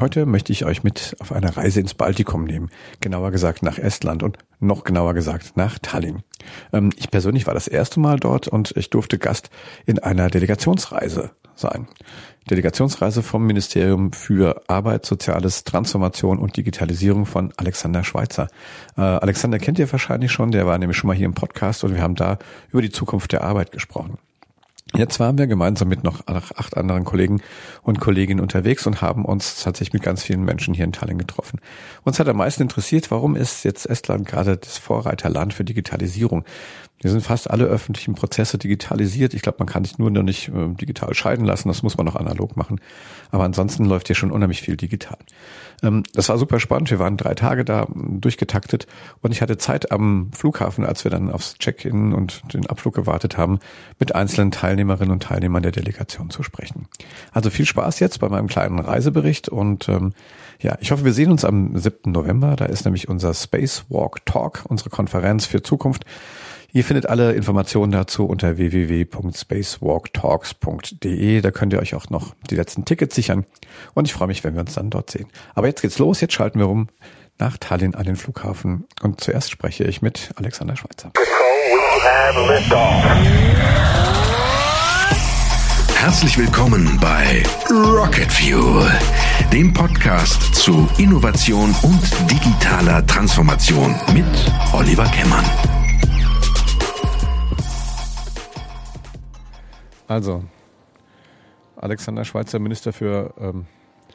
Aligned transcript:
Heute 0.00 0.26
möchte 0.26 0.52
ich 0.52 0.64
euch 0.64 0.82
mit 0.82 1.14
auf 1.20 1.30
eine 1.30 1.56
Reise 1.56 1.78
ins 1.78 1.94
Baltikum 1.94 2.44
nehmen, 2.44 2.68
genauer 3.00 3.30
gesagt 3.30 3.62
nach 3.62 3.78
Estland 3.78 4.24
und 4.24 4.38
noch 4.58 4.82
genauer 4.82 5.14
gesagt 5.14 5.56
nach 5.56 5.78
Tallinn. 5.78 6.22
Ähm, 6.72 6.90
ich 6.96 7.12
persönlich 7.12 7.46
war 7.46 7.54
das 7.54 7.68
erste 7.68 8.00
Mal 8.00 8.18
dort 8.18 8.48
und 8.48 8.76
ich 8.76 8.90
durfte 8.90 9.18
Gast 9.18 9.50
in 9.86 10.00
einer 10.00 10.30
Delegationsreise 10.30 11.30
sein. 11.54 11.86
Delegationsreise 12.50 13.22
vom 13.22 13.46
Ministerium 13.46 14.12
für 14.12 14.62
Arbeit, 14.66 15.06
Soziales, 15.06 15.62
Transformation 15.62 16.40
und 16.40 16.56
Digitalisierung 16.56 17.24
von 17.24 17.52
Alexander 17.56 18.02
Schweitzer. 18.02 18.48
Äh, 18.96 19.02
Alexander 19.02 19.60
kennt 19.60 19.78
ihr 19.78 19.90
wahrscheinlich 19.90 20.32
schon, 20.32 20.50
der 20.50 20.66
war 20.66 20.76
nämlich 20.76 20.98
schon 20.98 21.08
mal 21.08 21.16
hier 21.16 21.26
im 21.26 21.34
Podcast 21.34 21.84
und 21.84 21.94
wir 21.94 22.02
haben 22.02 22.16
da 22.16 22.38
über 22.70 22.82
die 22.82 22.90
Zukunft 22.90 23.30
der 23.30 23.44
Arbeit 23.44 23.70
gesprochen. 23.70 24.18
Jetzt 24.96 25.18
waren 25.18 25.36
wir 25.38 25.48
gemeinsam 25.48 25.88
mit 25.88 26.04
noch 26.04 26.24
acht 26.28 26.76
anderen 26.76 27.04
Kollegen 27.04 27.42
und 27.82 27.98
Kolleginnen 27.98 28.38
unterwegs 28.40 28.86
und 28.86 29.02
haben 29.02 29.24
uns 29.24 29.60
tatsächlich 29.62 29.92
mit 29.92 30.02
ganz 30.04 30.22
vielen 30.22 30.44
Menschen 30.44 30.72
hier 30.72 30.84
in 30.84 30.92
Tallinn 30.92 31.18
getroffen. 31.18 31.60
Uns 32.04 32.20
hat 32.20 32.28
am 32.28 32.36
meisten 32.36 32.62
interessiert, 32.62 33.10
warum 33.10 33.34
ist 33.34 33.64
jetzt 33.64 33.86
Estland 33.86 34.26
gerade 34.26 34.56
das 34.56 34.78
Vorreiterland 34.78 35.52
für 35.52 35.64
Digitalisierung? 35.64 36.44
Hier 37.00 37.10
sind 37.10 37.20
fast 37.20 37.50
alle 37.50 37.64
öffentlichen 37.64 38.14
Prozesse 38.14 38.56
digitalisiert. 38.56 39.34
Ich 39.34 39.42
glaube, 39.42 39.58
man 39.58 39.68
kann 39.68 39.84
sich 39.84 39.98
nur 39.98 40.10
noch 40.10 40.22
nicht 40.22 40.48
äh, 40.48 40.68
digital 40.68 41.12
scheiden 41.12 41.44
lassen. 41.44 41.68
Das 41.68 41.82
muss 41.82 41.98
man 41.98 42.06
noch 42.06 42.16
analog 42.16 42.56
machen. 42.56 42.80
Aber 43.30 43.44
ansonsten 43.44 43.84
läuft 43.84 44.06
hier 44.06 44.16
schon 44.16 44.30
unheimlich 44.30 44.62
viel 44.62 44.76
digital. 44.76 45.18
Ähm, 45.82 46.04
das 46.14 46.28
war 46.28 46.38
super 46.38 46.60
spannend. 46.60 46.90
Wir 46.90 46.98
waren 46.98 47.16
drei 47.16 47.34
Tage 47.34 47.64
da 47.64 47.86
durchgetaktet 47.94 48.86
und 49.20 49.32
ich 49.32 49.42
hatte 49.42 49.58
Zeit 49.58 49.92
am 49.92 50.30
Flughafen, 50.32 50.86
als 50.86 51.04
wir 51.04 51.10
dann 51.10 51.30
aufs 51.30 51.58
Check-in 51.58 52.14
und 52.14 52.42
den 52.54 52.66
Abflug 52.66 52.94
gewartet 52.94 53.36
haben, 53.36 53.58
mit 53.98 54.14
einzelnen 54.14 54.50
Teilnehmerinnen 54.50 55.12
und 55.12 55.22
Teilnehmern 55.22 55.62
der 55.62 55.72
Delegation 55.72 56.30
zu 56.30 56.42
sprechen. 56.42 56.86
Also 57.32 57.50
viel 57.50 57.66
Spaß 57.66 58.00
jetzt 58.00 58.20
bei 58.20 58.28
meinem 58.28 58.46
kleinen 58.46 58.78
Reisebericht 58.78 59.48
und 59.48 59.88
ähm, 59.88 60.14
ja, 60.60 60.78
ich 60.80 60.92
hoffe, 60.92 61.04
wir 61.04 61.12
sehen 61.12 61.30
uns 61.30 61.44
am 61.44 61.76
7. 61.76 62.12
November. 62.12 62.56
Da 62.56 62.64
ist 62.64 62.84
nämlich 62.84 63.08
unser 63.08 63.34
Spacewalk 63.34 64.24
Talk, 64.24 64.64
unsere 64.68 64.88
Konferenz 64.88 65.44
für 65.44 65.62
Zukunft. 65.62 66.04
Ihr 66.74 66.84
findet 66.84 67.08
alle 67.08 67.32
Informationen 67.34 67.92
dazu 67.92 68.26
unter 68.26 68.56
www.spacewalktalks.de. 68.56 71.40
Da 71.40 71.52
könnt 71.52 71.72
ihr 71.72 71.78
euch 71.78 71.94
auch 71.94 72.10
noch 72.10 72.34
die 72.50 72.56
letzten 72.56 72.84
Tickets 72.84 73.14
sichern. 73.14 73.46
Und 73.94 74.08
ich 74.08 74.12
freue 74.12 74.26
mich, 74.26 74.42
wenn 74.42 74.54
wir 74.54 74.62
uns 74.62 74.74
dann 74.74 74.90
dort 74.90 75.08
sehen. 75.08 75.28
Aber 75.54 75.68
jetzt 75.68 75.82
geht's 75.82 76.00
los. 76.00 76.20
Jetzt 76.20 76.34
schalten 76.34 76.58
wir 76.58 76.68
um 76.68 76.88
nach 77.38 77.58
Tallinn 77.58 77.94
an 77.94 78.06
den 78.06 78.16
Flughafen. 78.16 78.88
Und 79.02 79.20
zuerst 79.20 79.52
spreche 79.52 79.84
ich 79.84 80.02
mit 80.02 80.32
Alexander 80.34 80.74
Schweitzer. 80.74 81.12
Herzlich 85.94 86.36
willkommen 86.36 86.98
bei 87.00 87.44
Rocket 87.70 88.32
Fuel, 88.32 88.90
dem 89.52 89.72
Podcast 89.72 90.56
zu 90.56 90.88
Innovation 90.98 91.72
und 91.82 92.02
digitaler 92.28 93.06
Transformation 93.06 93.94
mit 94.12 94.26
Oliver 94.72 95.04
Kemmern. 95.04 95.44
Also, 100.14 100.44
Alexander 101.74 102.24
Schweizer, 102.24 102.60
Minister 102.60 102.92
für, 102.92 103.34
ähm, 103.36 103.66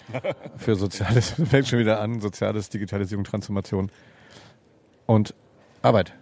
für 0.55 0.77
Soziales, 0.77 1.31
fängt 1.49 1.67
schon 1.67 1.79
wieder 1.79 1.99
an, 1.99 2.21
Soziales, 2.21 2.69
Digitalisierung, 2.69 3.25
Transformation 3.25 3.91
und 5.07 5.35
Arbeit 5.81 6.13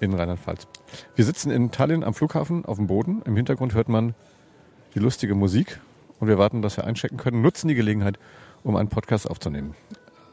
in 0.00 0.12
Rheinland-Pfalz. 0.12 0.66
Wir 1.14 1.24
sitzen 1.24 1.52
in 1.52 1.70
Tallinn 1.70 2.02
am 2.02 2.14
Flughafen 2.14 2.64
auf 2.64 2.78
dem 2.78 2.88
Boden. 2.88 3.22
Im 3.24 3.36
Hintergrund 3.36 3.74
hört 3.74 3.88
man 3.88 4.16
die 4.96 4.98
lustige 4.98 5.36
Musik 5.36 5.78
und 6.18 6.26
wir 6.26 6.36
warten, 6.36 6.60
dass 6.60 6.76
wir 6.76 6.82
einchecken 6.82 7.16
können, 7.16 7.42
nutzen 7.42 7.68
die 7.68 7.76
Gelegenheit, 7.76 8.18
um 8.64 8.74
einen 8.74 8.88
Podcast 8.88 9.30
aufzunehmen. 9.30 9.76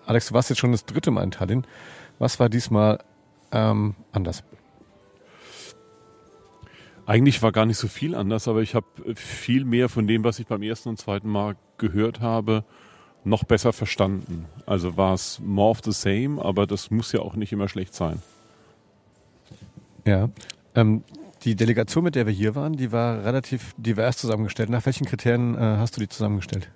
Alex, 0.07 0.29
du 0.29 0.33
warst 0.33 0.49
jetzt 0.49 0.57
schon 0.57 0.71
das 0.71 0.85
dritte 0.85 1.11
Mal 1.11 1.21
in 1.21 1.29
Tallinn. 1.29 1.63
Was 2.17 2.39
war 2.39 2.49
diesmal 2.49 3.03
ähm, 3.51 3.93
anders? 4.11 4.43
Eigentlich 7.09 7.41
war 7.41 7.51
gar 7.51 7.65
nicht 7.65 7.79
so 7.79 7.87
viel 7.87 8.13
anders, 8.13 8.47
aber 8.47 8.61
ich 8.61 8.75
habe 8.75 8.85
viel 9.15 9.65
mehr 9.65 9.89
von 9.89 10.05
dem, 10.05 10.23
was 10.23 10.37
ich 10.37 10.45
beim 10.45 10.61
ersten 10.61 10.89
und 10.89 10.99
zweiten 10.99 11.27
Mal 11.27 11.55
gehört 11.79 12.19
habe, 12.19 12.63
noch 13.23 13.43
besser 13.45 13.73
verstanden. 13.73 14.45
Also 14.67 14.95
war 14.95 15.15
es 15.15 15.39
more 15.43 15.71
of 15.71 15.79
the 15.83 15.91
same, 15.91 16.39
aber 16.39 16.67
das 16.67 16.91
muss 16.91 17.11
ja 17.11 17.21
auch 17.21 17.35
nicht 17.35 17.51
immer 17.51 17.67
schlecht 17.67 17.95
sein. 17.95 18.21
Ja. 20.05 20.29
Ähm, 20.75 21.03
die 21.45 21.55
Delegation, 21.55 22.03
mit 22.03 22.13
der 22.13 22.27
wir 22.27 22.33
hier 22.33 22.53
waren, 22.53 22.73
die 22.73 22.91
war 22.91 23.25
relativ 23.25 23.73
divers 23.77 24.17
zusammengestellt. 24.17 24.69
Nach 24.69 24.85
welchen 24.85 25.07
Kriterien 25.07 25.55
äh, 25.55 25.61
hast 25.61 25.97
du 25.97 26.01
die 26.01 26.09
zusammengestellt? 26.09 26.69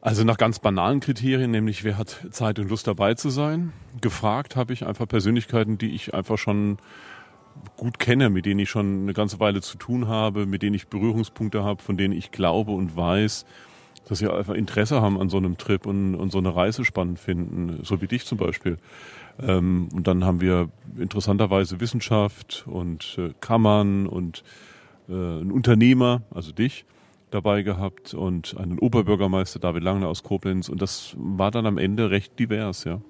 Also 0.00 0.24
nach 0.24 0.38
ganz 0.38 0.60
banalen 0.60 1.00
Kriterien, 1.00 1.50
nämlich 1.50 1.84
wer 1.84 1.98
hat 1.98 2.26
Zeit 2.30 2.58
und 2.58 2.70
Lust 2.70 2.86
dabei 2.86 3.12
zu 3.12 3.28
sein. 3.28 3.74
Gefragt 4.00 4.56
habe 4.56 4.72
ich 4.72 4.86
einfach 4.86 5.06
Persönlichkeiten, 5.06 5.76
die 5.76 5.94
ich 5.94 6.14
einfach 6.14 6.38
schon 6.38 6.78
gut 7.76 7.98
kenne, 7.98 8.30
mit 8.30 8.46
denen 8.46 8.60
ich 8.60 8.70
schon 8.70 9.02
eine 9.02 9.14
ganze 9.14 9.40
Weile 9.40 9.60
zu 9.60 9.78
tun 9.78 10.08
habe, 10.08 10.46
mit 10.46 10.62
denen 10.62 10.74
ich 10.74 10.88
Berührungspunkte 10.88 11.64
habe, 11.64 11.82
von 11.82 11.96
denen 11.96 12.14
ich 12.14 12.30
glaube 12.30 12.72
und 12.72 12.96
weiß, 12.96 13.44
dass 14.08 14.18
sie 14.18 14.30
einfach 14.30 14.54
Interesse 14.54 15.00
haben 15.00 15.20
an 15.20 15.28
so 15.28 15.36
einem 15.36 15.56
Trip 15.56 15.86
und, 15.86 16.14
und 16.14 16.30
so 16.30 16.38
eine 16.38 16.54
Reise 16.54 16.84
spannend 16.84 17.18
finden, 17.18 17.80
so 17.82 18.00
wie 18.00 18.06
dich 18.06 18.26
zum 18.26 18.38
Beispiel. 18.38 18.78
Ähm, 19.42 19.88
und 19.94 20.06
dann 20.06 20.24
haben 20.24 20.40
wir 20.40 20.68
interessanterweise 20.96 21.80
Wissenschaft 21.80 22.64
und 22.66 23.16
äh, 23.18 23.32
Kammern 23.40 24.06
und 24.06 24.44
äh, 25.08 25.12
einen 25.12 25.50
Unternehmer, 25.50 26.22
also 26.30 26.52
dich, 26.52 26.84
dabei 27.30 27.62
gehabt 27.62 28.14
und 28.14 28.56
einen 28.56 28.78
Oberbürgermeister 28.78 29.58
David 29.58 29.82
Langner 29.82 30.08
aus 30.08 30.22
Koblenz 30.22 30.68
und 30.68 30.80
das 30.80 31.16
war 31.18 31.50
dann 31.50 31.66
am 31.66 31.78
Ende 31.78 32.10
recht 32.10 32.38
divers, 32.38 32.84
ja. 32.84 33.00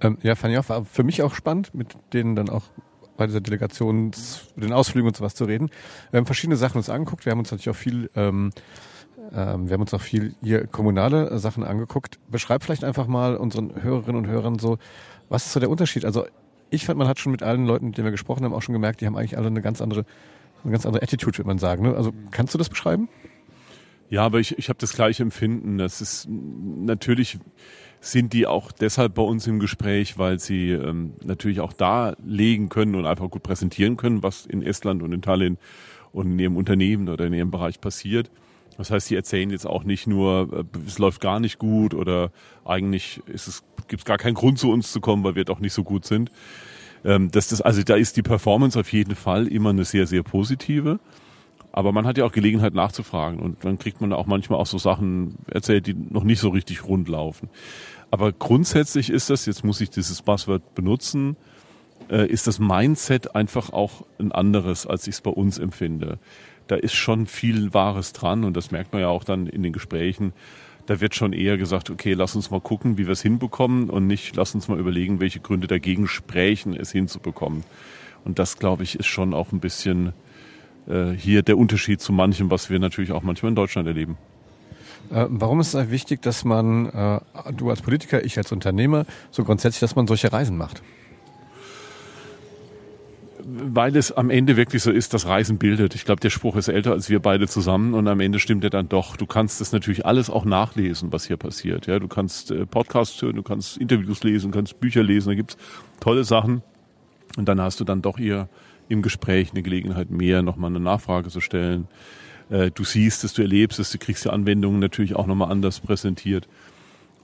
Ähm, 0.00 0.18
ja, 0.22 0.34
fand 0.34 0.52
ich 0.52 0.58
auch, 0.58 0.68
war 0.68 0.84
für 0.84 1.04
mich 1.04 1.22
auch 1.22 1.34
spannend, 1.34 1.74
mit 1.74 1.96
denen 2.12 2.34
dann 2.36 2.48
auch 2.48 2.64
bei 3.16 3.26
dieser 3.26 3.40
Delegation, 3.40 4.12
den 4.56 4.72
Ausflügen 4.72 5.08
und 5.08 5.16
sowas 5.16 5.34
zu 5.34 5.44
reden. 5.44 5.70
Wir 6.10 6.18
haben 6.18 6.26
verschiedene 6.26 6.56
Sachen 6.56 6.78
uns 6.78 6.88
angeguckt. 6.88 7.24
Wir 7.26 7.32
haben 7.32 7.38
uns 7.38 7.50
natürlich 7.50 7.70
auch 7.70 7.76
viel, 7.76 8.10
ähm, 8.16 8.50
ähm, 9.32 9.68
wir 9.68 9.74
haben 9.74 9.80
uns 9.80 9.94
auch 9.94 10.00
viel 10.00 10.34
hier 10.42 10.66
kommunale 10.66 11.38
Sachen 11.38 11.64
angeguckt. 11.64 12.18
Beschreib 12.28 12.62
vielleicht 12.62 12.84
einfach 12.84 13.06
mal 13.06 13.36
unseren 13.36 13.82
Hörerinnen 13.82 14.24
und 14.24 14.26
Hörern 14.26 14.58
so, 14.58 14.78
was 15.28 15.46
ist 15.46 15.52
so 15.52 15.60
der 15.60 15.70
Unterschied? 15.70 16.04
Also 16.04 16.26
ich 16.70 16.86
fand, 16.86 16.98
man 16.98 17.08
hat 17.08 17.18
schon 17.18 17.32
mit 17.32 17.42
allen 17.42 17.66
Leuten, 17.66 17.86
mit 17.86 17.98
denen 17.98 18.06
wir 18.06 18.12
gesprochen 18.12 18.44
haben, 18.44 18.52
auch 18.52 18.62
schon 18.62 18.72
gemerkt, 18.72 19.00
die 19.00 19.06
haben 19.06 19.16
eigentlich 19.16 19.38
alle 19.38 19.46
eine 19.46 19.62
ganz 19.62 19.80
andere, 19.80 20.04
eine 20.62 20.72
ganz 20.72 20.86
andere 20.86 21.02
Attitude, 21.02 21.38
würde 21.38 21.48
man 21.48 21.58
sagen. 21.58 21.84
Ne? 21.84 21.94
Also 21.94 22.12
kannst 22.30 22.54
du 22.54 22.58
das 22.58 22.68
beschreiben? 22.68 23.08
Ja, 24.10 24.22
aber 24.22 24.38
ich, 24.38 24.58
ich 24.58 24.68
habe 24.68 24.78
das 24.78 24.92
gleiche 24.92 25.22
Empfinden. 25.22 25.78
Das 25.78 26.00
ist 26.00 26.28
natürlich 26.28 27.38
sind 28.04 28.32
die 28.32 28.46
auch 28.46 28.70
deshalb 28.70 29.14
bei 29.14 29.22
uns 29.22 29.46
im 29.46 29.58
Gespräch, 29.58 30.18
weil 30.18 30.38
sie 30.38 30.70
ähm, 30.70 31.14
natürlich 31.24 31.60
auch 31.60 31.72
darlegen 31.72 32.68
können 32.68 32.94
und 32.94 33.06
einfach 33.06 33.30
gut 33.30 33.42
präsentieren 33.42 33.96
können, 33.96 34.22
was 34.22 34.44
in 34.46 34.62
Estland 34.62 35.02
und 35.02 35.12
in 35.12 35.22
Tallinn 35.22 35.56
und 36.12 36.32
in 36.32 36.38
ihrem 36.38 36.56
Unternehmen 36.56 37.08
oder 37.08 37.26
in 37.26 37.32
ihrem 37.32 37.50
Bereich 37.50 37.80
passiert. 37.80 38.30
Das 38.76 38.90
heißt, 38.90 39.06
sie 39.06 39.14
erzählen 39.14 39.50
jetzt 39.50 39.66
auch 39.66 39.84
nicht 39.84 40.06
nur, 40.06 40.66
äh, 40.74 40.78
es 40.86 40.98
läuft 40.98 41.20
gar 41.20 41.40
nicht 41.40 41.58
gut 41.58 41.94
oder 41.94 42.30
eigentlich 42.64 43.22
ist 43.26 43.48
es, 43.48 43.64
gibt 43.88 44.02
es 44.02 44.04
gar 44.04 44.18
keinen 44.18 44.34
Grund 44.34 44.58
zu 44.58 44.70
uns 44.70 44.92
zu 44.92 45.00
kommen, 45.00 45.24
weil 45.24 45.34
wir 45.34 45.44
doch 45.44 45.60
nicht 45.60 45.72
so 45.72 45.82
gut 45.82 46.04
sind. 46.04 46.30
Ähm, 47.04 47.30
das, 47.30 47.48
das, 47.48 47.62
also 47.62 47.82
da 47.82 47.96
ist 47.96 48.16
die 48.16 48.22
Performance 48.22 48.78
auf 48.78 48.92
jeden 48.92 49.14
Fall 49.14 49.46
immer 49.48 49.70
eine 49.70 49.84
sehr, 49.84 50.06
sehr 50.06 50.22
positive. 50.22 50.98
Aber 51.76 51.90
man 51.90 52.06
hat 52.06 52.18
ja 52.18 52.24
auch 52.24 52.30
Gelegenheit 52.30 52.72
nachzufragen 52.72 53.40
und 53.40 53.64
dann 53.64 53.80
kriegt 53.80 54.00
man 54.00 54.12
auch 54.12 54.26
manchmal 54.26 54.60
auch 54.60 54.66
so 54.66 54.78
Sachen 54.78 55.34
erzählt, 55.50 55.88
die 55.88 55.94
noch 55.94 56.22
nicht 56.22 56.38
so 56.38 56.50
richtig 56.50 56.84
rund 56.84 57.08
laufen. 57.08 57.48
Aber 58.14 58.30
grundsätzlich 58.30 59.10
ist 59.10 59.28
das, 59.28 59.44
jetzt 59.44 59.64
muss 59.64 59.80
ich 59.80 59.90
dieses 59.90 60.22
Buzzword 60.22 60.76
benutzen, 60.76 61.36
äh, 62.08 62.28
ist 62.28 62.46
das 62.46 62.60
Mindset 62.60 63.34
einfach 63.34 63.70
auch 63.72 64.06
ein 64.20 64.30
anderes, 64.30 64.86
als 64.86 65.08
ich 65.08 65.16
es 65.16 65.20
bei 65.20 65.32
uns 65.32 65.58
empfinde. 65.58 66.20
Da 66.68 66.76
ist 66.76 66.94
schon 66.94 67.26
viel 67.26 67.74
Wahres 67.74 68.12
dran 68.12 68.44
und 68.44 68.56
das 68.56 68.70
merkt 68.70 68.92
man 68.92 69.02
ja 69.02 69.08
auch 69.08 69.24
dann 69.24 69.48
in 69.48 69.64
den 69.64 69.72
Gesprächen. 69.72 70.32
Da 70.86 71.00
wird 71.00 71.16
schon 71.16 71.32
eher 71.32 71.58
gesagt, 71.58 71.90
okay, 71.90 72.12
lass 72.12 72.36
uns 72.36 72.52
mal 72.52 72.60
gucken, 72.60 72.98
wie 72.98 73.06
wir 73.06 73.14
es 73.14 73.22
hinbekommen 73.22 73.90
und 73.90 74.06
nicht, 74.06 74.36
lass 74.36 74.54
uns 74.54 74.68
mal 74.68 74.78
überlegen, 74.78 75.18
welche 75.18 75.40
Gründe 75.40 75.66
dagegen 75.66 76.06
sprechen, 76.06 76.76
es 76.76 76.92
hinzubekommen. 76.92 77.64
Und 78.24 78.38
das, 78.38 78.60
glaube 78.60 78.84
ich, 78.84 78.96
ist 78.96 79.06
schon 79.06 79.34
auch 79.34 79.50
ein 79.50 79.58
bisschen 79.58 80.12
äh, 80.86 81.10
hier 81.10 81.42
der 81.42 81.58
Unterschied 81.58 82.00
zu 82.00 82.12
manchem, 82.12 82.48
was 82.48 82.70
wir 82.70 82.78
natürlich 82.78 83.10
auch 83.10 83.24
manchmal 83.24 83.50
in 83.50 83.56
Deutschland 83.56 83.88
erleben. 83.88 84.16
Äh, 85.10 85.26
warum 85.28 85.60
ist 85.60 85.74
es 85.74 85.90
wichtig, 85.90 86.22
dass 86.22 86.44
man, 86.44 86.86
äh, 86.86 87.20
du 87.56 87.70
als 87.70 87.82
Politiker, 87.82 88.24
ich 88.24 88.38
als 88.38 88.52
Unternehmer, 88.52 89.06
so 89.30 89.44
grundsätzlich, 89.44 89.80
dass 89.80 89.96
man 89.96 90.06
solche 90.06 90.32
Reisen 90.32 90.56
macht? 90.56 90.82
Weil 93.46 93.94
es 93.96 94.10
am 94.10 94.30
Ende 94.30 94.56
wirklich 94.56 94.82
so 94.82 94.90
ist, 94.90 95.12
dass 95.12 95.26
Reisen 95.26 95.58
bildet. 95.58 95.94
Ich 95.94 96.06
glaube, 96.06 96.20
der 96.20 96.30
Spruch 96.30 96.56
ist 96.56 96.68
älter 96.68 96.92
als 96.92 97.10
wir 97.10 97.20
beide 97.20 97.46
zusammen 97.46 97.92
und 97.92 98.08
am 98.08 98.20
Ende 98.20 98.38
stimmt 98.38 98.64
er 98.64 98.70
dann 98.70 98.88
doch. 98.88 99.16
Du 99.16 99.26
kannst 99.26 99.60
das 99.60 99.70
natürlich 99.72 100.06
alles 100.06 100.30
auch 100.30 100.46
nachlesen, 100.46 101.12
was 101.12 101.26
hier 101.26 101.36
passiert. 101.36 101.86
Ja, 101.86 101.98
du 101.98 102.08
kannst 102.08 102.50
äh, 102.50 102.64
Podcasts 102.64 103.20
hören, 103.20 103.36
du 103.36 103.42
kannst 103.42 103.76
Interviews 103.76 104.24
lesen, 104.24 104.50
du 104.50 104.58
kannst 104.58 104.80
Bücher 104.80 105.02
lesen, 105.02 105.28
da 105.28 105.34
gibt's 105.34 105.58
tolle 106.00 106.24
Sachen. 106.24 106.62
Und 107.36 107.48
dann 107.48 107.60
hast 107.60 107.80
du 107.80 107.84
dann 107.84 108.00
doch 108.00 108.18
eher 108.18 108.48
im 108.88 109.02
Gespräch 109.02 109.50
eine 109.50 109.62
Gelegenheit 109.62 110.10
mehr, 110.10 110.42
nochmal 110.42 110.70
eine 110.70 110.80
Nachfrage 110.80 111.28
zu 111.30 111.40
stellen. 111.40 111.88
Äh, 112.50 112.70
du 112.70 112.84
siehst 112.84 113.24
es, 113.24 113.32
du 113.32 113.42
erlebst 113.42 113.78
es, 113.78 113.90
du 113.90 113.98
kriegst 113.98 114.24
die 114.24 114.30
Anwendungen 114.30 114.80
natürlich 114.80 115.16
auch 115.16 115.26
nochmal 115.26 115.50
anders 115.50 115.80
präsentiert. 115.80 116.48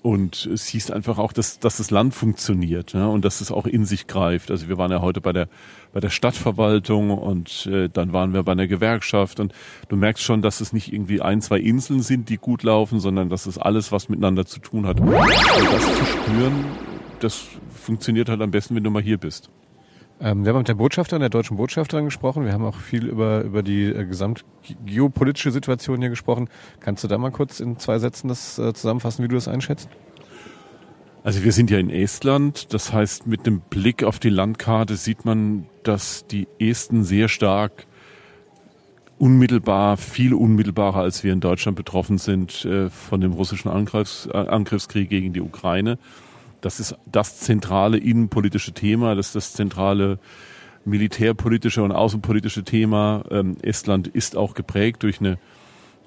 und 0.02 0.48
siehst 0.54 0.90
einfach 0.92 1.18
auch, 1.18 1.32
dass, 1.32 1.58
dass 1.58 1.76
das 1.76 1.90
Land 1.90 2.14
funktioniert 2.14 2.94
ja, 2.94 3.06
und 3.06 3.24
dass 3.24 3.42
es 3.42 3.52
auch 3.52 3.66
in 3.66 3.84
sich 3.84 4.06
greift. 4.06 4.50
Also 4.50 4.68
wir 4.68 4.78
waren 4.78 4.90
ja 4.90 5.02
heute 5.02 5.20
bei 5.20 5.32
der 5.32 5.48
bei 5.92 6.00
der 6.00 6.10
Stadtverwaltung 6.10 7.10
und 7.10 7.66
äh, 7.66 7.88
dann 7.88 8.12
waren 8.12 8.32
wir 8.32 8.42
bei 8.42 8.52
einer 8.52 8.66
Gewerkschaft 8.68 9.40
und 9.40 9.52
du 9.88 9.96
merkst 9.96 10.22
schon, 10.22 10.40
dass 10.40 10.60
es 10.60 10.72
nicht 10.72 10.92
irgendwie 10.92 11.20
ein, 11.20 11.40
zwei 11.40 11.58
Inseln 11.58 12.02
sind, 12.02 12.28
die 12.28 12.36
gut 12.36 12.62
laufen, 12.62 13.00
sondern 13.00 13.28
dass 13.28 13.46
es 13.46 13.58
alles 13.58 13.90
was 13.90 14.08
miteinander 14.08 14.46
zu 14.46 14.60
tun 14.60 14.86
hat. 14.86 15.00
Und 15.00 15.12
das 15.12 15.96
zu 15.98 16.04
spüren, 16.04 16.64
das 17.20 17.44
funktioniert 17.74 18.28
halt 18.28 18.40
am 18.40 18.50
besten, 18.50 18.76
wenn 18.76 18.84
du 18.84 18.90
mal 18.90 19.02
hier 19.02 19.18
bist. 19.18 19.50
Ähm, 20.20 20.44
wir 20.44 20.50
haben 20.50 20.58
mit 20.58 20.68
der 20.68 20.74
Botschafterin, 20.74 21.20
der 21.20 21.30
deutschen 21.30 21.56
Botschafterin 21.56 22.04
gesprochen. 22.04 22.44
Wir 22.44 22.52
haben 22.52 22.64
auch 22.64 22.76
viel 22.76 23.06
über, 23.06 23.42
über 23.42 23.62
die 23.62 23.86
äh, 23.86 24.04
gesamtgeopolitische 24.04 25.50
Situation 25.50 26.00
hier 26.00 26.10
gesprochen. 26.10 26.48
Kannst 26.80 27.02
du 27.04 27.08
da 27.08 27.16
mal 27.16 27.30
kurz 27.30 27.60
in 27.60 27.78
zwei 27.78 27.98
Sätzen 27.98 28.28
das 28.28 28.58
äh, 28.58 28.74
zusammenfassen, 28.74 29.24
wie 29.24 29.28
du 29.28 29.34
das 29.34 29.48
einschätzt? 29.48 29.88
Also 31.22 31.44
wir 31.44 31.52
sind 31.52 31.70
ja 31.70 31.78
in 31.78 31.90
Estland, 31.90 32.72
das 32.72 32.92
heißt 32.92 33.26
mit 33.26 33.46
dem 33.46 33.60
Blick 33.60 34.04
auf 34.04 34.18
die 34.18 34.30
Landkarte 34.30 34.96
sieht 34.96 35.26
man, 35.26 35.66
dass 35.82 36.26
die 36.26 36.48
Esten 36.58 37.04
sehr 37.04 37.28
stark 37.28 37.86
unmittelbar, 39.18 39.98
viel 39.98 40.32
unmittelbarer 40.32 41.00
als 41.00 41.22
wir 41.22 41.34
in 41.34 41.40
Deutschland 41.40 41.76
betroffen 41.76 42.16
sind 42.16 42.64
äh, 42.64 42.88
von 42.88 43.20
dem 43.20 43.32
russischen 43.32 43.68
Angriffs, 43.68 44.28
äh, 44.32 44.36
Angriffskrieg 44.36 45.10
gegen 45.10 45.34
die 45.34 45.42
Ukraine. 45.42 45.98
Das 46.60 46.80
ist 46.80 46.96
das 47.10 47.40
zentrale 47.40 47.98
innenpolitische 47.98 48.72
Thema, 48.72 49.14
das 49.14 49.28
ist 49.28 49.36
das 49.36 49.52
zentrale 49.54 50.18
militärpolitische 50.84 51.82
und 51.82 51.92
außenpolitische 51.92 52.64
Thema. 52.64 53.24
Ähm, 53.30 53.56
Estland 53.62 54.08
ist 54.08 54.36
auch 54.36 54.54
geprägt 54.54 55.02
durch 55.02 55.20
eine 55.20 55.38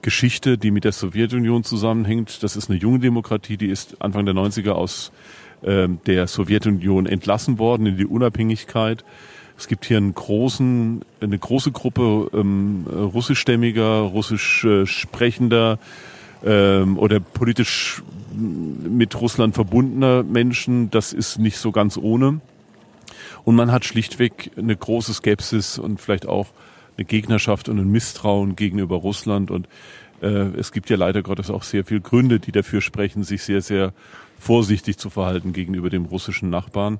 Geschichte, 0.01 0.57
die 0.57 0.71
mit 0.71 0.83
der 0.83 0.91
Sowjetunion 0.91 1.63
zusammenhängt. 1.63 2.43
Das 2.43 2.55
ist 2.55 2.69
eine 2.69 2.79
junge 2.79 2.99
Demokratie, 2.99 3.57
die 3.57 3.67
ist 3.67 4.01
Anfang 4.01 4.25
der 4.25 4.35
90er 4.35 4.71
aus 4.71 5.11
äh, 5.61 5.87
der 6.05 6.27
Sowjetunion 6.27 7.05
entlassen 7.05 7.59
worden 7.59 7.85
in 7.85 7.97
die 7.97 8.05
Unabhängigkeit. 8.05 9.03
Es 9.57 9.67
gibt 9.67 9.85
hier 9.85 9.97
einen 9.97 10.13
großen, 10.13 11.05
eine 11.21 11.37
große 11.37 11.71
Gruppe 11.71 12.29
ähm, 12.33 12.85
russischstämmiger, 12.87 13.99
russisch 13.99 14.65
äh, 14.65 14.85
sprechender 14.85 15.79
ähm, 16.43 16.97
oder 16.97 17.19
politisch 17.19 18.03
mit 18.35 19.19
Russland 19.19 19.55
verbundener 19.55 20.23
Menschen. 20.23 20.89
Das 20.91 21.13
ist 21.13 21.37
nicht 21.37 21.57
so 21.57 21.71
ganz 21.71 21.97
ohne. 21.97 22.41
Und 23.43 23.55
man 23.55 23.71
hat 23.71 23.85
schlichtweg 23.85 24.51
eine 24.57 24.75
große 24.75 25.13
Skepsis 25.13 25.77
und 25.77 25.99
vielleicht 25.99 26.27
auch 26.27 26.47
eine 26.97 27.05
Gegnerschaft 27.05 27.69
und 27.69 27.79
ein 27.79 27.91
Misstrauen 27.91 28.55
gegenüber 28.55 28.97
Russland. 28.97 29.51
Und 29.51 29.67
äh, 30.21 30.27
es 30.57 30.71
gibt 30.71 30.89
ja 30.89 30.97
leider 30.97 31.21
Gottes 31.21 31.49
auch 31.49 31.63
sehr 31.63 31.85
viele 31.85 32.01
Gründe, 32.01 32.39
die 32.39 32.51
dafür 32.51 32.81
sprechen, 32.81 33.23
sich 33.23 33.43
sehr, 33.43 33.61
sehr 33.61 33.93
vorsichtig 34.39 34.97
zu 34.97 35.09
verhalten 35.09 35.53
gegenüber 35.53 35.89
dem 35.89 36.05
russischen 36.05 36.49
Nachbarn. 36.49 36.99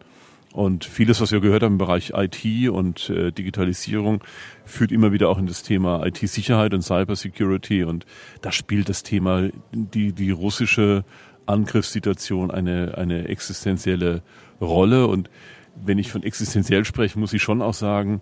Und 0.53 0.85
vieles, 0.85 1.19
was 1.19 1.31
wir 1.31 1.39
gehört 1.39 1.63
haben 1.63 1.73
im 1.73 1.77
Bereich 1.79 2.13
IT 2.15 2.69
und 2.69 3.09
äh, 3.09 3.31
Digitalisierung, 3.31 4.23
führt 4.65 4.91
immer 4.91 5.11
wieder 5.11 5.29
auch 5.29 5.39
in 5.39 5.47
das 5.47 5.63
Thema 5.63 6.05
IT-Sicherheit 6.05 6.75
und 6.75 6.83
Cybersecurity. 6.83 7.83
Und 7.83 8.05
da 8.41 8.51
spielt 8.51 8.87
das 8.87 9.01
Thema 9.01 9.49
die, 9.71 10.13
die 10.13 10.29
russische 10.29 11.05
Angriffssituation 11.47 12.51
eine, 12.51 12.95
eine 12.99 13.27
existenzielle 13.29 14.21
Rolle. 14.61 15.07
Und 15.07 15.31
wenn 15.75 15.97
ich 15.97 16.11
von 16.11 16.21
existenziell 16.21 16.85
spreche, 16.85 17.17
muss 17.17 17.33
ich 17.33 17.41
schon 17.41 17.63
auch 17.63 17.73
sagen, 17.73 18.21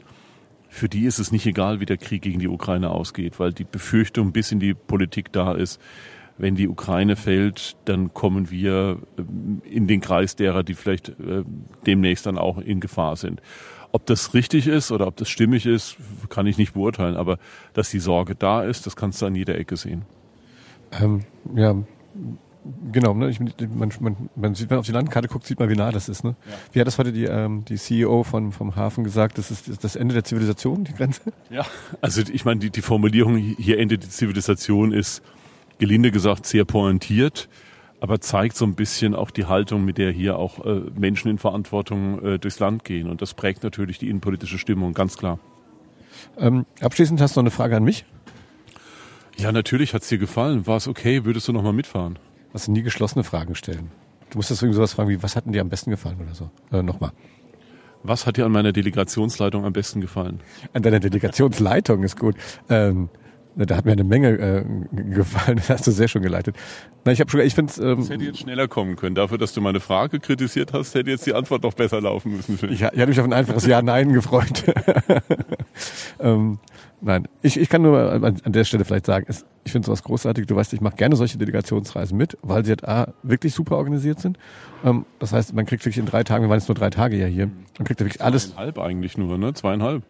für 0.69 0.87
die 0.87 1.03
ist 1.03 1.19
es 1.19 1.33
nicht 1.33 1.45
egal, 1.45 1.81
wie 1.81 1.85
der 1.85 1.97
Krieg 1.97 2.21
gegen 2.21 2.39
die 2.39 2.47
Ukraine 2.47 2.91
ausgeht, 2.91 3.41
weil 3.41 3.51
die 3.51 3.65
Befürchtung 3.65 4.31
bis 4.31 4.53
in 4.53 4.61
die 4.61 4.73
Politik 4.73 5.33
da 5.33 5.51
ist, 5.51 5.81
wenn 6.41 6.55
die 6.55 6.67
Ukraine 6.67 7.15
fällt, 7.15 7.77
dann 7.85 8.13
kommen 8.13 8.49
wir 8.49 8.97
ähm, 9.17 9.61
in 9.63 9.85
den 9.87 10.01
Kreis 10.01 10.35
derer, 10.35 10.63
die 10.63 10.73
vielleicht 10.73 11.09
äh, 11.09 11.43
demnächst 11.85 12.25
dann 12.25 12.37
auch 12.37 12.57
in 12.57 12.79
Gefahr 12.79 13.15
sind. 13.15 13.41
Ob 13.91 14.05
das 14.07 14.33
richtig 14.33 14.67
ist 14.67 14.91
oder 14.91 15.05
ob 15.05 15.17
das 15.17 15.29
stimmig 15.29 15.65
ist, 15.65 15.97
kann 16.29 16.47
ich 16.47 16.57
nicht 16.57 16.73
beurteilen. 16.73 17.15
Aber 17.15 17.37
dass 17.73 17.91
die 17.91 17.99
Sorge 17.99 18.35
da 18.35 18.63
ist, 18.63 18.87
das 18.87 18.95
kannst 18.95 19.21
du 19.21 19.27
an 19.27 19.35
jeder 19.35 19.57
Ecke 19.57 19.77
sehen. 19.77 20.03
Ähm, 20.99 21.21
ja, 21.53 21.75
Genau, 22.91 23.15
ne? 23.15 23.29
ich, 23.29 23.39
man, 23.39 23.91
man, 23.99 24.29
man 24.35 24.53
sieht, 24.53 24.69
wenn 24.69 24.75
man 24.75 24.81
auf 24.81 24.85
die 24.85 24.91
Landkarte 24.91 25.27
guckt, 25.27 25.47
sieht 25.47 25.59
man, 25.59 25.67
wie 25.69 25.75
nah 25.75 25.91
das 25.91 26.09
ist. 26.09 26.23
Ne? 26.23 26.35
Ja. 26.47 26.53
Wie 26.73 26.79
hat 26.79 26.85
das 26.85 26.99
heute 26.99 27.11
die, 27.11 27.23
ähm, 27.23 27.65
die 27.65 27.75
CEO 27.75 28.21
von, 28.23 28.51
vom 28.51 28.75
Hafen 28.75 29.03
gesagt? 29.03 29.39
Das 29.39 29.49
ist 29.49 29.83
das 29.83 29.95
Ende 29.95 30.13
der 30.13 30.23
Zivilisation, 30.23 30.83
die 30.83 30.93
Grenze? 30.93 31.21
Ja, 31.49 31.65
also 32.01 32.21
ich 32.21 32.45
meine, 32.45 32.59
die, 32.59 32.69
die 32.69 32.83
Formulierung, 32.83 33.35
hier 33.35 33.79
endet 33.79 34.03
die 34.03 34.09
Zivilisation, 34.09 34.91
ist 34.91 35.23
gelinde 35.81 36.11
gesagt 36.11 36.45
sehr 36.45 36.63
pointiert, 36.63 37.49
aber 37.99 38.21
zeigt 38.21 38.55
so 38.55 38.65
ein 38.65 38.75
bisschen 38.75 39.15
auch 39.15 39.31
die 39.31 39.45
Haltung, 39.45 39.83
mit 39.83 39.97
der 39.97 40.11
hier 40.11 40.37
auch 40.37 40.63
äh, 40.63 40.81
Menschen 40.95 41.31
in 41.31 41.39
Verantwortung 41.39 42.23
äh, 42.23 42.39
durchs 42.39 42.59
Land 42.59 42.83
gehen. 42.85 43.09
Und 43.09 43.23
das 43.23 43.33
prägt 43.33 43.63
natürlich 43.63 43.97
die 43.97 44.07
innenpolitische 44.07 44.59
Stimmung, 44.59 44.93
ganz 44.93 45.17
klar. 45.17 45.39
Ähm, 46.37 46.67
abschließend 46.81 47.19
hast 47.19 47.35
du 47.35 47.39
noch 47.39 47.45
eine 47.45 47.51
Frage 47.51 47.75
an 47.75 47.83
mich? 47.83 48.05
Ja, 49.37 49.51
natürlich 49.51 49.95
hat 49.95 50.03
es 50.03 50.09
dir 50.09 50.19
gefallen. 50.19 50.67
War 50.67 50.77
es 50.77 50.87
okay? 50.87 51.25
Würdest 51.25 51.47
du 51.47 51.51
noch 51.51 51.63
mal 51.63 51.73
mitfahren? 51.73 52.19
Was 52.53 52.67
nie 52.67 52.83
geschlossene 52.83 53.23
Fragen 53.23 53.55
stellen. 53.55 53.89
Du 54.29 54.37
musst 54.37 54.51
irgendwie 54.51 54.75
sowas 54.75 54.93
fragen 54.93 55.09
wie, 55.09 55.23
was 55.23 55.35
hat 55.35 55.45
denn 55.45 55.53
dir 55.53 55.61
am 55.61 55.69
besten 55.69 55.89
gefallen 55.89 56.17
oder 56.21 56.35
so? 56.35 56.51
Äh, 56.71 56.83
Nochmal. 56.83 57.11
Was 58.03 58.27
hat 58.27 58.37
dir 58.37 58.45
an 58.45 58.51
meiner 58.51 58.71
Delegationsleitung 58.71 59.65
am 59.65 59.73
besten 59.73 59.99
gefallen? 59.99 60.41
An 60.73 60.83
deiner 60.83 60.99
Delegationsleitung 60.99 62.03
ist 62.03 62.19
gut. 62.19 62.35
Ähm, 62.69 63.09
da 63.55 63.75
hat 63.75 63.85
mir 63.85 63.91
eine 63.91 64.03
Menge 64.03 64.29
äh, 64.29 64.65
gefallen. 65.13 65.57
Das 65.57 65.69
hast 65.69 65.87
du 65.87 65.91
sehr 65.91 66.07
schön 66.07 66.21
geleitet. 66.21 66.55
Na, 67.03 67.11
ich 67.11 67.19
habe 67.19 67.29
schon, 67.29 67.41
ich 67.41 67.55
finde, 67.55 67.73
ähm, 67.81 67.99
das 67.99 68.09
hätte 68.09 68.23
jetzt 68.23 68.39
schneller 68.39 68.67
kommen 68.67 68.95
können. 68.95 69.15
Dafür, 69.15 69.37
dass 69.37 69.53
du 69.53 69.61
meine 69.61 69.79
Frage 69.79 70.19
kritisiert 70.19 70.73
hast, 70.73 70.95
hätte 70.95 71.09
jetzt 71.09 71.25
die 71.25 71.33
Antwort 71.33 71.63
noch 71.63 71.73
besser 71.73 71.99
laufen 72.01 72.35
müssen. 72.35 72.57
Ich, 72.65 72.81
ich 72.81 72.83
hatte 72.83 73.07
mich 73.07 73.19
auf 73.19 73.25
ein 73.25 73.33
einfaches 73.33 73.65
Ja-Nein 73.65 74.13
gefreut. 74.13 74.63
ähm, 76.19 76.59
nein, 77.01 77.27
ich, 77.41 77.59
ich 77.59 77.69
kann 77.69 77.81
nur 77.81 77.99
an, 78.11 78.37
an 78.43 78.51
der 78.51 78.63
Stelle 78.63 78.85
vielleicht 78.85 79.05
sagen, 79.05 79.25
es, 79.27 79.45
ich 79.63 79.71
finde 79.71 79.85
sowas 79.85 80.03
großartig. 80.03 80.45
Du 80.47 80.55
weißt, 80.55 80.73
ich 80.73 80.81
mache 80.81 80.95
gerne 80.95 81.15
solche 81.15 81.37
Delegationsreisen 81.37 82.17
mit, 82.17 82.37
weil 82.41 82.63
sie 82.63 82.71
halt 82.71 82.87
A, 82.87 83.13
wirklich 83.23 83.53
super 83.53 83.77
organisiert 83.77 84.19
sind. 84.19 84.37
Ähm, 84.85 85.05
das 85.19 85.33
heißt, 85.33 85.53
man 85.53 85.65
kriegt 85.65 85.83
wirklich 85.83 85.97
in 85.97 86.05
drei 86.05 86.23
Tagen, 86.23 86.43
wir 86.45 86.49
waren 86.49 86.59
jetzt 86.59 86.69
nur 86.69 86.75
drei 86.75 86.89
Tage 86.89 87.17
ja 87.17 87.27
hier, 87.27 87.47
man 87.77 87.85
kriegt 87.85 87.99
wirklich 87.99 88.21
alles. 88.21 88.53
Zweieinhalb 88.53 88.79
eigentlich 88.79 89.17
nur, 89.17 89.37
ne? 89.37 89.53
Zweieinhalb. 89.53 90.03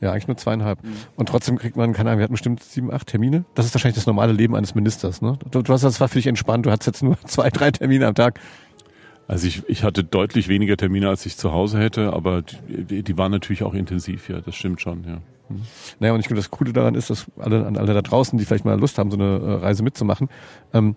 Ja, 0.00 0.12
eigentlich 0.12 0.28
nur 0.28 0.36
zweieinhalb. 0.36 0.82
Mhm. 0.82 0.92
Und 1.16 1.28
trotzdem 1.28 1.56
kriegt 1.56 1.76
man, 1.76 1.92
keine 1.92 2.10
Ahnung, 2.10 2.18
wir 2.18 2.24
hatten 2.24 2.34
bestimmt 2.34 2.62
sieben, 2.62 2.92
acht 2.92 3.06
Termine. 3.06 3.44
Das 3.54 3.64
ist 3.64 3.74
wahrscheinlich 3.74 3.96
das 3.96 4.06
normale 4.06 4.32
Leben 4.32 4.54
eines 4.54 4.74
Ministers, 4.74 5.22
ne? 5.22 5.38
Du, 5.50 5.62
du 5.62 5.72
hast 5.72 5.82
das 5.82 6.00
war 6.00 6.08
für 6.08 6.18
dich 6.18 6.26
entspannt, 6.26 6.66
du 6.66 6.70
hattest 6.70 6.86
jetzt 6.86 7.02
nur 7.02 7.18
zwei, 7.24 7.48
drei 7.50 7.70
Termine 7.70 8.06
am 8.06 8.14
Tag. 8.14 8.38
Also 9.28 9.46
ich, 9.46 9.68
ich 9.68 9.82
hatte 9.82 10.04
deutlich 10.04 10.48
weniger 10.48 10.76
Termine, 10.76 11.08
als 11.08 11.26
ich 11.26 11.36
zu 11.36 11.52
Hause 11.52 11.80
hätte, 11.80 12.12
aber 12.12 12.42
die, 12.42 13.02
die 13.02 13.18
waren 13.18 13.32
natürlich 13.32 13.64
auch 13.64 13.74
intensiv, 13.74 14.28
ja, 14.28 14.40
das 14.40 14.54
stimmt 14.54 14.80
schon, 14.80 15.04
ja. 15.04 15.20
Mhm. 15.48 15.62
Naja, 15.98 16.12
und 16.12 16.20
ich 16.20 16.26
glaube, 16.26 16.40
das 16.40 16.50
Coole 16.50 16.72
daran 16.72 16.94
ist, 16.94 17.10
dass 17.10 17.26
alle, 17.38 17.64
alle 17.66 17.94
da 17.94 18.02
draußen, 18.02 18.38
die 18.38 18.44
vielleicht 18.44 18.64
mal 18.64 18.78
Lust 18.78 18.98
haben, 18.98 19.10
so 19.10 19.16
eine 19.16 19.38
äh, 19.38 19.52
Reise 19.54 19.82
mitzumachen, 19.82 20.28
ähm, 20.72 20.96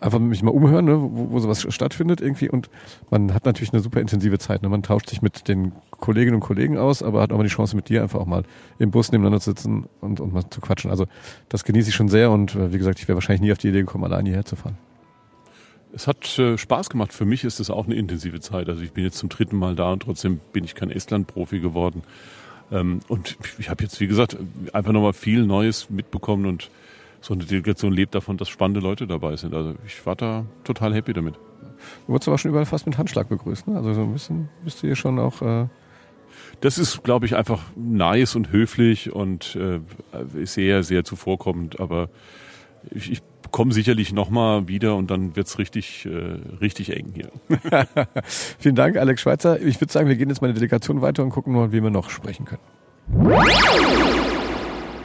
einfach 0.00 0.18
mich 0.18 0.42
mal 0.42 0.50
umhören, 0.50 0.84
ne, 0.84 0.96
wo, 1.00 1.30
wo 1.30 1.38
sowas 1.40 1.66
stattfindet 1.68 2.20
irgendwie. 2.20 2.48
Und 2.48 2.70
man 3.10 3.34
hat 3.34 3.44
natürlich 3.44 3.72
eine 3.72 3.82
super 3.82 4.00
intensive 4.00 4.38
Zeit. 4.38 4.62
Ne? 4.62 4.68
Man 4.68 4.82
tauscht 4.82 5.10
sich 5.10 5.22
mit 5.22 5.48
den 5.48 5.72
Kolleginnen 5.98 6.36
und 6.36 6.40
Kollegen 6.40 6.78
aus, 6.78 7.02
aber 7.02 7.20
hat 7.20 7.32
auch 7.32 7.36
mal 7.36 7.42
die 7.42 7.50
Chance, 7.50 7.74
mit 7.76 7.88
dir 7.88 8.02
einfach 8.02 8.20
auch 8.20 8.26
mal 8.26 8.44
im 8.78 8.90
Bus 8.90 9.10
nebeneinander 9.10 9.40
zu 9.40 9.50
sitzen 9.50 9.88
und, 10.00 10.20
und 10.20 10.32
mal 10.32 10.48
zu 10.48 10.60
quatschen. 10.60 10.90
Also 10.90 11.06
das 11.48 11.64
genieße 11.64 11.90
ich 11.90 11.94
schon 11.94 12.08
sehr 12.08 12.30
und 12.30 12.54
äh, 12.54 12.72
wie 12.72 12.78
gesagt, 12.78 13.00
ich 13.00 13.08
wäre 13.08 13.16
wahrscheinlich 13.16 13.42
nie 13.42 13.52
auf 13.52 13.58
die 13.58 13.68
Idee 13.68 13.80
gekommen, 13.80 14.04
allein 14.04 14.24
hierher 14.24 14.44
zu 14.44 14.56
fahren. 14.56 14.78
Es 15.92 16.06
hat 16.06 16.38
äh, 16.38 16.56
Spaß 16.56 16.90
gemacht. 16.90 17.12
Für 17.12 17.24
mich 17.24 17.44
ist 17.44 17.60
es 17.60 17.70
auch 17.70 17.86
eine 17.86 17.94
intensive 17.94 18.40
Zeit. 18.40 18.68
Also 18.68 18.82
ich 18.82 18.92
bin 18.92 19.04
jetzt 19.04 19.18
zum 19.18 19.28
dritten 19.28 19.56
Mal 19.56 19.74
da 19.74 19.92
und 19.92 20.02
trotzdem 20.02 20.40
bin 20.52 20.62
ich 20.62 20.74
kein 20.74 20.90
Estland-Profi 20.90 21.60
geworden. 21.60 22.02
Ähm, 22.70 23.00
und 23.08 23.36
ich 23.58 23.68
habe 23.68 23.82
jetzt, 23.82 23.98
wie 23.98 24.06
gesagt, 24.06 24.36
einfach 24.72 24.92
nochmal 24.92 25.14
viel 25.14 25.44
Neues 25.44 25.90
mitbekommen 25.90 26.46
und 26.46 26.70
so 27.20 27.34
eine 27.34 27.44
Delegation 27.44 27.92
lebt 27.92 28.14
davon, 28.14 28.36
dass 28.36 28.48
spannende 28.48 28.80
Leute 28.80 29.08
dabei 29.08 29.34
sind. 29.36 29.54
Also 29.54 29.74
ich 29.84 30.06
war 30.06 30.14
da 30.14 30.44
total 30.62 30.94
happy 30.94 31.12
damit. 31.12 31.34
Du 32.06 32.12
wurdest 32.12 32.28
aber 32.28 32.38
schon 32.38 32.50
überall 32.50 32.66
fast 32.66 32.86
mit 32.86 32.98
Handschlag 32.98 33.28
begrüßt, 33.28 33.66
ne? 33.66 33.76
Also 33.76 33.94
so 33.94 34.02
ein 34.02 34.12
bisschen 34.12 34.48
bist 34.64 34.82
du 34.82 34.86
hier 34.86 34.96
schon 34.96 35.18
auch. 35.18 35.42
Äh 35.42 35.66
das 36.60 36.78
ist, 36.78 37.04
glaube 37.04 37.26
ich, 37.26 37.36
einfach 37.36 37.62
nice 37.76 38.34
und 38.34 38.50
höflich 38.52 39.12
und 39.12 39.56
äh, 39.56 39.80
sehr, 40.44 40.82
sehr 40.82 41.04
zuvorkommend. 41.04 41.80
Aber 41.80 42.08
ich, 42.90 43.12
ich 43.12 43.22
komme 43.50 43.72
sicherlich 43.72 44.12
nochmal 44.12 44.68
wieder 44.68 44.96
und 44.96 45.10
dann 45.10 45.36
wird's 45.36 45.58
richtig, 45.58 46.06
äh, 46.06 46.38
richtig 46.60 46.94
eng 46.94 47.12
hier. 47.14 47.30
Vielen 48.58 48.74
Dank, 48.74 48.96
Alex 48.96 49.20
Schweizer. 49.20 49.60
Ich 49.60 49.80
würde 49.80 49.92
sagen, 49.92 50.08
wir 50.08 50.16
gehen 50.16 50.28
jetzt 50.28 50.40
mal 50.40 50.48
in 50.48 50.54
die 50.54 50.60
Delegation 50.60 51.00
weiter 51.00 51.22
und 51.22 51.30
gucken 51.30 51.54
mal, 51.54 51.72
wie 51.72 51.82
wir 51.82 51.90
noch 51.90 52.10
sprechen 52.10 52.44
können. 52.44 52.62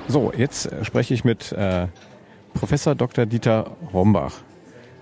So, 0.07 0.33
jetzt 0.35 0.71
äh, 0.71 0.83
spreche 0.83 1.13
ich 1.13 1.23
mit 1.23 1.51
äh, 1.51 1.87
Professor 2.53 2.95
Dr. 2.95 3.25
Dieter 3.25 3.75
Hombach. 3.93 4.41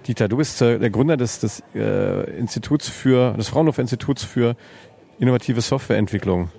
Dieter, 0.07 0.27
du 0.27 0.37
bist 0.37 0.61
äh, 0.61 0.79
der 0.79 0.89
Gründer 0.89 1.17
des, 1.17 1.39
des 1.39 1.63
äh, 1.75 2.37
Instituts 2.37 2.89
für, 2.89 3.33
des 3.33 3.49
Fraunhofer 3.49 3.81
Instituts 3.81 4.23
für 4.23 4.55
innovative 5.21 5.61
Softwareentwicklung. 5.61 6.49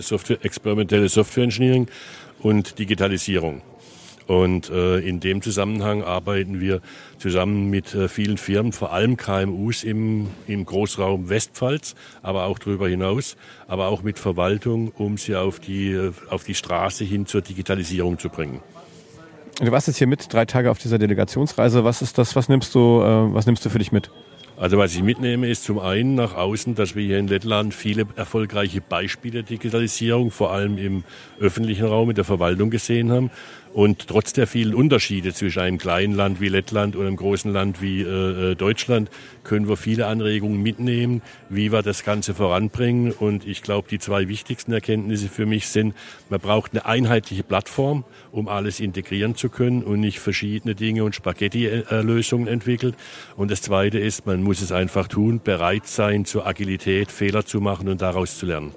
Software, 0.00 0.44
experimentelle 0.44 1.08
Software 1.08 1.44
Engineering 1.44 1.88
und 2.40 2.78
Digitalisierung. 2.78 3.62
Und 4.26 4.68
äh, 4.68 4.98
in 4.98 5.20
dem 5.20 5.40
Zusammenhang 5.40 6.02
arbeiten 6.02 6.60
wir 6.60 6.82
zusammen 7.16 7.70
mit 7.70 7.94
äh, 7.94 8.08
vielen 8.08 8.36
Firmen, 8.36 8.72
vor 8.72 8.92
allem 8.92 9.16
KMUs 9.16 9.84
im, 9.84 10.28
im 10.46 10.66
Großraum 10.66 11.30
Westpfalz, 11.30 11.94
aber 12.20 12.44
auch 12.44 12.58
darüber 12.58 12.88
hinaus, 12.88 13.38
aber 13.66 13.86
auch 13.86 14.02
mit 14.02 14.18
Verwaltung, 14.18 14.92
um 14.98 15.16
sie 15.16 15.34
auf 15.34 15.58
die, 15.58 15.92
äh, 15.92 16.12
auf 16.28 16.44
die 16.44 16.54
Straße 16.54 17.04
hin 17.04 17.24
zur 17.24 17.40
Digitalisierung 17.40 18.18
zu 18.18 18.28
bringen. 18.28 18.60
Du 19.60 19.72
warst 19.72 19.86
jetzt 19.88 19.96
hier 19.96 20.06
mit 20.06 20.30
drei 20.30 20.44
Tage 20.44 20.70
auf 20.70 20.78
dieser 20.78 20.98
Delegationsreise. 20.98 21.82
Was 21.82 22.02
ist 22.02 22.18
das? 22.18 22.36
Was 22.36 22.50
nimmst 22.50 22.74
du? 22.74 23.00
Äh, 23.00 23.32
was 23.34 23.46
nimmst 23.46 23.64
du 23.64 23.70
für 23.70 23.78
dich 23.78 23.92
mit? 23.92 24.10
Also 24.60 24.76
was 24.76 24.92
ich 24.92 25.04
mitnehme, 25.04 25.48
ist 25.48 25.62
zum 25.62 25.78
einen 25.78 26.16
nach 26.16 26.34
außen, 26.34 26.74
dass 26.74 26.96
wir 26.96 27.04
hier 27.04 27.18
in 27.18 27.28
Lettland 27.28 27.74
viele 27.74 28.06
erfolgreiche 28.16 28.80
Beispiele 28.80 29.34
der 29.34 29.42
Digitalisierung, 29.44 30.32
vor 30.32 30.50
allem 30.50 30.78
im 30.78 31.04
öffentlichen 31.38 31.86
Raum, 31.86 32.10
in 32.10 32.16
der 32.16 32.24
Verwaltung 32.24 32.68
gesehen 32.68 33.12
haben. 33.12 33.30
Und 33.72 34.08
trotz 34.08 34.32
der 34.32 34.46
vielen 34.46 34.74
Unterschiede 34.74 35.32
zwischen 35.34 35.60
einem 35.60 35.78
kleinen 35.78 36.14
Land 36.14 36.40
wie 36.40 36.48
Lettland 36.48 36.96
und 36.96 37.06
einem 37.06 37.16
großen 37.16 37.52
Land 37.52 37.82
wie 37.82 38.02
äh, 38.02 38.52
äh, 38.52 38.54
Deutschland 38.54 39.10
können 39.44 39.68
wir 39.68 39.76
viele 39.76 40.06
Anregungen 40.06 40.62
mitnehmen, 40.62 41.22
wie 41.48 41.70
wir 41.70 41.82
das 41.82 42.04
Ganze 42.04 42.34
voranbringen. 42.34 43.12
Und 43.12 43.46
ich 43.46 43.62
glaube, 43.62 43.88
die 43.88 43.98
zwei 43.98 44.28
wichtigsten 44.28 44.72
Erkenntnisse 44.72 45.28
für 45.28 45.46
mich 45.46 45.68
sind, 45.68 45.94
man 46.28 46.40
braucht 46.40 46.72
eine 46.72 46.86
einheitliche 46.86 47.42
Plattform, 47.42 48.04
um 48.32 48.48
alles 48.48 48.80
integrieren 48.80 49.34
zu 49.34 49.48
können 49.48 49.82
und 49.82 50.00
nicht 50.00 50.18
verschiedene 50.18 50.74
Dinge 50.74 51.04
und 51.04 51.14
Spaghetti-Lösungen 51.14 52.48
entwickelt. 52.48 52.94
Und 53.36 53.50
das 53.50 53.62
Zweite 53.62 53.98
ist, 53.98 54.26
man 54.26 54.42
muss 54.42 54.60
es 54.60 54.72
einfach 54.72 55.08
tun, 55.08 55.40
bereit 55.42 55.86
sein 55.86 56.24
zur 56.24 56.46
Agilität, 56.46 57.12
Fehler 57.12 57.44
zu 57.44 57.60
machen 57.60 57.88
und 57.88 58.02
daraus 58.02 58.38
zu 58.38 58.46
lernen 58.46 58.72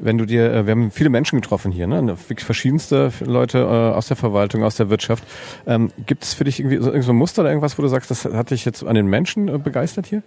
wenn 0.00 0.18
du 0.18 0.24
dir, 0.24 0.52
äh, 0.52 0.66
wir 0.66 0.72
haben 0.72 0.90
viele 0.90 1.10
Menschen 1.10 1.40
getroffen 1.40 1.70
hier, 1.72 1.86
ne? 1.86 2.06
Wirklich 2.28 2.44
verschiedenste 2.44 3.12
Leute 3.24 3.58
äh, 3.58 3.62
aus 3.62 4.08
der 4.08 4.16
Verwaltung, 4.16 4.64
aus 4.64 4.76
der 4.76 4.90
Wirtschaft. 4.90 5.24
Ähm, 5.66 5.92
Gibt 6.06 6.24
es 6.24 6.34
für 6.34 6.44
dich 6.44 6.60
irgendwie 6.60 6.78
so, 6.78 7.00
so 7.00 7.12
ein 7.12 7.16
Muster 7.16 7.42
oder 7.42 7.50
irgendwas, 7.50 7.78
wo 7.78 7.82
du 7.82 7.88
sagst, 7.88 8.10
das 8.10 8.24
hat 8.24 8.50
dich 8.50 8.64
jetzt 8.64 8.84
an 8.84 8.94
den 8.94 9.06
Menschen 9.06 9.48
äh, 9.48 9.58
begeistert 9.58 10.06
hier? 10.06 10.22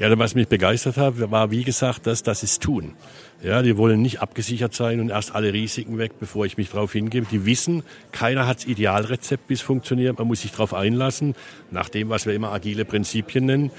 Ja, 0.00 0.18
was 0.18 0.34
mich 0.34 0.48
begeistert 0.48 0.96
hat, 0.96 1.30
war 1.30 1.50
wie 1.50 1.62
gesagt, 1.62 2.06
dass 2.06 2.22
das 2.22 2.42
ist 2.42 2.62
tun. 2.62 2.94
Ja, 3.42 3.60
die 3.60 3.76
wollen 3.76 4.00
nicht 4.00 4.22
abgesichert 4.22 4.72
sein 4.74 4.98
und 4.98 5.10
erst 5.10 5.34
alle 5.34 5.52
Risiken 5.52 5.98
weg, 5.98 6.12
bevor 6.18 6.46
ich 6.46 6.56
mich 6.56 6.70
darauf 6.70 6.92
hingebe. 6.92 7.26
Die 7.30 7.44
wissen, 7.44 7.82
keiner 8.10 8.46
hat 8.46 8.58
das 8.58 8.66
Idealrezept, 8.66 9.46
bis 9.46 9.60
funktioniert. 9.60 10.18
Man 10.18 10.26
muss 10.26 10.40
sich 10.40 10.52
darauf 10.52 10.72
einlassen, 10.72 11.34
nach 11.70 11.90
dem, 11.90 12.08
was 12.08 12.24
wir 12.24 12.32
immer 12.32 12.50
agile 12.50 12.86
Prinzipien 12.86 13.44
nennen, 13.44 13.70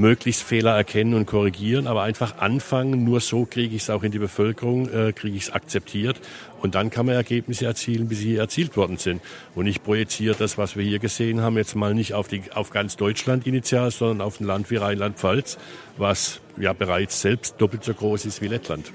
möglichst 0.00 0.42
Fehler 0.42 0.74
erkennen 0.74 1.14
und 1.14 1.26
korrigieren, 1.26 1.86
aber 1.86 2.02
einfach 2.02 2.38
anfangen. 2.38 3.04
Nur 3.04 3.20
so 3.20 3.44
kriege 3.44 3.76
ich 3.76 3.82
es 3.82 3.90
auch 3.90 4.02
in 4.02 4.10
die 4.10 4.18
Bevölkerung, 4.18 4.88
äh, 4.88 5.12
kriege 5.12 5.36
ich 5.36 5.44
es 5.44 5.50
akzeptiert. 5.50 6.20
Und 6.62 6.74
dann 6.74 6.90
kann 6.90 7.06
man 7.06 7.14
Ergebnisse 7.14 7.66
erzielen, 7.66 8.10
wie 8.10 8.14
sie 8.14 8.36
erzielt 8.36 8.76
worden 8.76 8.96
sind. 8.96 9.22
Und 9.54 9.66
ich 9.66 9.82
projiziere 9.82 10.34
das, 10.34 10.58
was 10.58 10.76
wir 10.76 10.84
hier 10.84 10.98
gesehen 10.98 11.42
haben, 11.42 11.56
jetzt 11.56 11.76
mal 11.76 11.94
nicht 11.94 12.14
auf, 12.14 12.28
die, 12.28 12.42
auf 12.54 12.70
ganz 12.70 12.96
Deutschland 12.96 13.46
initial, 13.46 13.90
sondern 13.90 14.26
auf 14.26 14.40
ein 14.40 14.46
Land 14.46 14.70
wie 14.70 14.76
Rheinland-Pfalz, 14.76 15.58
was 15.98 16.40
ja 16.58 16.72
bereits 16.72 17.20
selbst 17.20 17.56
doppelt 17.58 17.84
so 17.84 17.94
groß 17.94 18.24
ist 18.24 18.40
wie 18.40 18.48
Lettland. 18.48 18.92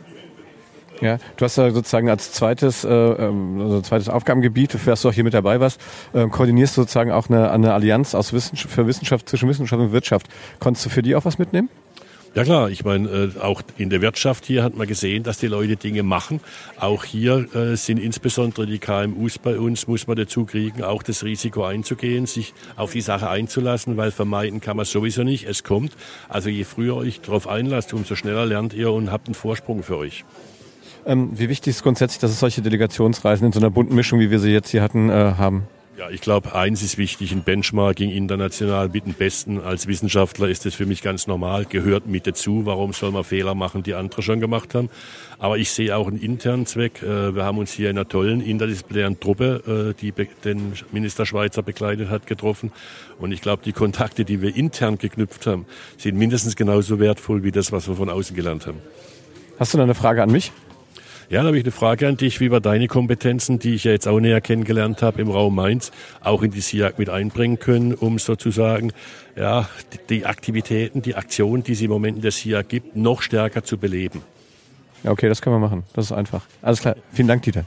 Ja, 1.02 1.18
du 1.38 1.46
hast 1.46 1.58
ja 1.58 1.72
sozusagen 1.72 2.10
als 2.10 2.32
zweites, 2.32 2.84
äh, 2.84 2.90
ähm, 2.90 3.60
also 3.60 3.82
zweites 3.82 4.10
Aufgabengebiet, 4.10 4.72
für 4.72 4.92
das 4.92 5.02
du 5.02 5.10
auch 5.10 5.14
hier 5.14 5.24
mit 5.24 5.34
dabei 5.34 5.60
warst, 5.60 5.82
äh, 6.14 6.28
koordinierst 6.28 6.76
sozusagen 6.76 7.12
auch 7.12 7.30
eine, 7.30 7.52
eine 7.52 7.74
Allianz 7.74 8.16
aus 8.16 8.34
Wissenschaft, 8.34 8.74
für 8.74 8.88
Wissenschaft 8.88 9.28
zwischen 9.28 9.50
Wissenschaft 9.50 9.82
und 9.82 9.92
Wirtschaft. 9.92 10.28
Konntest 10.60 10.86
du 10.86 10.90
für 10.90 11.02
die 11.02 11.16
auch 11.16 11.26
was 11.26 11.38
mitnehmen? 11.38 11.70
Ja 12.36 12.44
klar, 12.44 12.70
ich 12.70 12.84
meine, 12.84 13.08
äh, 13.08 13.40
auch 13.40 13.62
in 13.78 13.90
der 13.90 14.02
Wirtschaft 14.02 14.46
hier 14.46 14.62
hat 14.62 14.76
man 14.76 14.88
gesehen, 14.88 15.24
dass 15.24 15.38
die 15.38 15.48
Leute 15.48 15.78
Dinge 15.78 16.04
machen. 16.04 16.42
Auch 16.78 17.06
hier 17.06 17.48
äh, 17.56 17.78
sind 17.78 17.98
insbesondere 17.98 18.66
die 18.66 18.78
KMUs 18.78 19.40
bei 19.40 19.58
uns, 19.58 19.88
muss 19.88 20.06
man 20.06 20.18
dazu 20.18 20.44
kriegen, 20.44 20.84
auch 20.84 21.02
das 21.02 21.24
Risiko 21.24 21.64
einzugehen, 21.64 22.26
sich 22.26 22.54
auf 22.76 22.92
die 22.92 23.00
Sache 23.00 23.30
einzulassen, 23.30 23.96
weil 23.96 24.12
vermeiden 24.12 24.60
kann 24.60 24.76
man 24.76 24.86
sowieso 24.86 25.24
nicht. 25.24 25.48
Es 25.48 25.64
kommt. 25.64 25.94
Also 26.28 26.50
je 26.50 26.66
früher 26.66 26.98
euch 26.98 27.22
darauf 27.22 27.48
einlasst, 27.48 27.94
umso 27.94 28.16
schneller 28.16 28.46
lernt 28.46 28.74
ihr 28.74 28.92
und 28.92 29.14
habt 29.14 29.28
einen 29.28 29.36
Vorsprung 29.36 29.82
für 29.82 29.96
euch. 29.96 30.26
Ähm, 31.06 31.30
wie 31.34 31.50
wichtig 31.50 31.72
ist 31.72 31.84
grundsätzlich, 31.84 32.20
dass 32.20 32.32
es 32.32 32.40
solche 32.40 32.62
Delegationsreisen 32.62 33.46
in 33.48 33.54
so 33.54 33.60
einer 33.60 33.70
bunten 33.70 33.96
Mischung, 33.96 34.20
wie 34.20 34.32
wir 34.32 34.40
sie 34.40 34.52
jetzt 34.52 34.70
hier 34.70 34.82
hatten, 34.82 35.10
äh, 35.10 35.34
haben? 35.38 35.68
Ja, 35.98 36.10
ich 36.10 36.20
glaube, 36.20 36.54
eins 36.54 36.82
ist 36.82 36.98
wichtig, 36.98 37.32
ein 37.32 37.44
Benchmarking 37.44 38.10
international 38.10 38.90
mit 38.90 39.06
dem 39.06 39.14
Besten. 39.14 39.62
Als 39.62 39.88
Wissenschaftler 39.88 40.50
ist 40.50 40.66
das 40.66 40.74
für 40.74 40.86
mich 40.86 41.02
ganz 41.02 41.26
normal, 41.26 41.64
gehört 41.64 42.06
mit 42.06 42.28
dazu. 42.28 42.66
Warum 42.66 42.92
soll 42.92 43.12
man 43.12 43.24
Fehler 43.24 43.56
machen, 43.56 43.82
die 43.82 43.94
andere 43.94 44.22
schon 44.22 44.42
gemacht 44.42 44.76
haben? 44.76 44.90
Aber 45.40 45.58
ich 45.58 45.70
sehe 45.72 45.96
auch 45.96 46.10
einen 46.10 46.18
internen 46.18 46.66
Zweck. 46.66 47.02
Äh, 47.02 47.34
wir 47.34 47.46
haben 47.46 47.60
uns 47.60 47.72
hier 47.72 47.90
in 47.90 47.98
einer 47.98 48.10
tollen 48.10 48.42
interdisziplinären 48.42 49.22
Truppe, 49.22 49.94
äh, 49.96 50.02
die 50.02 50.12
den 50.44 50.74
Minister 50.92 51.26
Schweizer 51.26 51.64
begleitet 51.64 52.10
hat, 52.10 52.28
getroffen. 52.28 52.74
Und 53.18 53.32
ich 53.32 53.42
glaube, 53.42 53.62
die 53.64 53.72
Kontakte, 53.72 54.26
die 54.26 54.42
wir 54.42 54.54
intern 54.54 54.98
geknüpft 54.98 55.48
haben, 55.48 55.66
sind 55.98 56.18
mindestens 56.18 56.58
genauso 56.58 57.00
wertvoll 57.00 57.44
wie 57.44 57.52
das, 57.52 57.72
was 57.72 57.88
wir 57.88 57.96
von 57.96 58.10
außen 58.10 58.36
gelernt 58.36 58.68
haben. 58.68 58.80
Hast 59.58 59.74
du 59.74 59.78
noch 59.78 59.86
eine 59.86 59.96
Frage 59.96 60.22
an 60.22 60.32
mich? 60.32 60.52
Ja, 61.28 61.42
da 61.42 61.48
habe 61.48 61.58
ich 61.58 61.64
eine 61.64 61.72
Frage 61.72 62.08
an 62.08 62.18
dich, 62.18 62.40
wie 62.40 62.52
wir 62.52 62.60
deine 62.60 62.88
Kompetenzen, 62.88 63.58
die 63.58 63.74
ich 63.74 63.84
ja 63.84 63.92
jetzt 63.92 64.08
auch 64.08 64.20
näher 64.20 64.42
kennengelernt 64.42 65.02
habe 65.02 65.22
im 65.22 65.32
Raum 65.32 65.56
Mainz, 65.56 65.92
auch 66.22 66.44
in 66.44 66.52
die 66.52 66.62
SIAG 66.62 67.00
mit 67.00 67.10
einbringen 67.10 67.58
können, 67.58 67.96
um 67.96 68.20
sozusagen 68.20 68.92
ja, 69.36 69.68
die, 70.10 70.28
Aktivitäten, 70.28 71.02
die 71.02 71.16
Aktionen, 71.16 71.64
die 71.64 71.72
es 71.72 71.82
im 71.82 71.90
Moment 71.90 72.18
in 72.18 72.22
der 72.22 72.32
SIAG 72.32 72.70
gibt, 72.70 72.96
noch 72.96 73.24
stärker 73.24 73.64
zu 73.64 73.80
beleben. 73.80 74.22
Ja, 75.04 75.12
okay, 75.12 75.28
das 75.28 75.42
können 75.42 75.56
wir 75.56 75.60
machen. 75.60 75.84
Das 75.94 76.06
ist 76.06 76.12
einfach. 76.12 76.44
Alles 76.62 76.82
klar. 76.82 76.96
Vielen 77.12 77.28
Dank, 77.28 77.42
Dieter. 77.42 77.64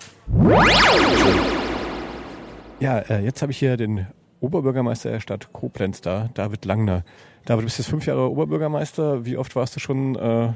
Ja, 2.78 2.98
äh, 2.98 3.24
jetzt 3.24 3.42
habe 3.42 3.50
ich 3.50 3.58
hier 3.58 3.76
den 3.76 4.06
Oberbürgermeister 4.38 5.10
der 5.10 5.20
Stadt 5.20 5.52
Koblenz 5.52 6.00
da, 6.00 6.30
David 6.34 6.64
Langner. 6.64 7.04
David, 7.44 7.62
du 7.62 7.64
bist 7.64 7.78
jetzt 7.78 7.88
fünf 7.88 8.06
Jahre 8.06 8.30
Oberbürgermeister. 8.30 9.24
Wie 9.24 9.36
oft 9.36 9.56
warst 9.56 9.74
du 9.74 9.80
schon 9.80 10.14
äh, 10.14 10.50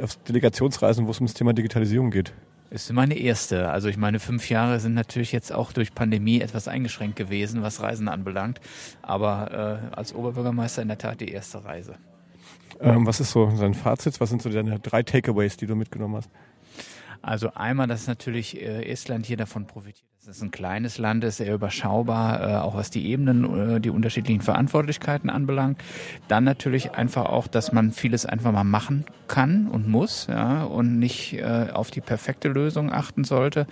auf 0.00 0.16
Delegationsreisen, 0.16 1.06
wo 1.06 1.10
es 1.10 1.20
um 1.20 1.26
das 1.26 1.34
Thema 1.34 1.52
Digitalisierung 1.52 2.10
geht? 2.10 2.32
ist 2.72 2.90
meine 2.92 3.14
erste. 3.14 3.70
Also 3.70 3.88
ich 3.88 3.96
meine, 3.96 4.18
fünf 4.18 4.48
Jahre 4.48 4.80
sind 4.80 4.94
natürlich 4.94 5.30
jetzt 5.30 5.52
auch 5.52 5.72
durch 5.72 5.94
Pandemie 5.94 6.40
etwas 6.40 6.68
eingeschränkt 6.68 7.16
gewesen, 7.16 7.62
was 7.62 7.82
Reisen 7.82 8.08
anbelangt. 8.08 8.60
Aber 9.02 9.90
äh, 9.92 9.94
als 9.94 10.14
Oberbürgermeister 10.14 10.80
in 10.80 10.88
der 10.88 10.98
Tat 10.98 11.20
die 11.20 11.30
erste 11.30 11.64
Reise. 11.64 11.96
Ähm, 12.80 13.06
was 13.06 13.20
ist 13.20 13.30
so 13.30 13.46
dein 13.46 13.74
Fazit? 13.74 14.18
Was 14.20 14.30
sind 14.30 14.42
so 14.42 14.48
deine 14.48 14.80
drei 14.80 15.02
Takeaways, 15.02 15.56
die 15.56 15.66
du 15.66 15.76
mitgenommen 15.76 16.16
hast? 16.16 16.30
Also 17.22 17.54
einmal, 17.54 17.86
dass 17.86 18.06
natürlich 18.06 18.60
äh, 18.60 18.90
Estland 18.90 19.26
hier 19.26 19.36
davon 19.36 19.66
profitiert 19.66 20.12
es 20.24 20.36
ist 20.36 20.42
ein 20.42 20.52
kleines 20.52 20.98
Land, 20.98 21.24
ist 21.24 21.38
sehr 21.38 21.52
überschaubar, 21.52 22.40
äh, 22.40 22.54
auch 22.58 22.76
was 22.76 22.90
die 22.90 23.06
Ebenen, 23.06 23.74
äh, 23.74 23.80
die 23.80 23.90
unterschiedlichen 23.90 24.40
Verantwortlichkeiten 24.40 25.28
anbelangt. 25.28 25.82
Dann 26.28 26.44
natürlich 26.44 26.92
einfach 26.92 27.26
auch, 27.26 27.48
dass 27.48 27.72
man 27.72 27.90
vieles 27.90 28.24
einfach 28.24 28.52
mal 28.52 28.62
machen 28.62 29.04
kann 29.26 29.66
und 29.66 29.88
muss 29.88 30.28
ja, 30.28 30.62
und 30.62 31.00
nicht 31.00 31.32
äh, 31.32 31.70
auf 31.72 31.90
die 31.90 32.00
perfekte 32.00 32.48
Lösung 32.48 32.92
achten 32.92 33.24
sollte. 33.24 33.66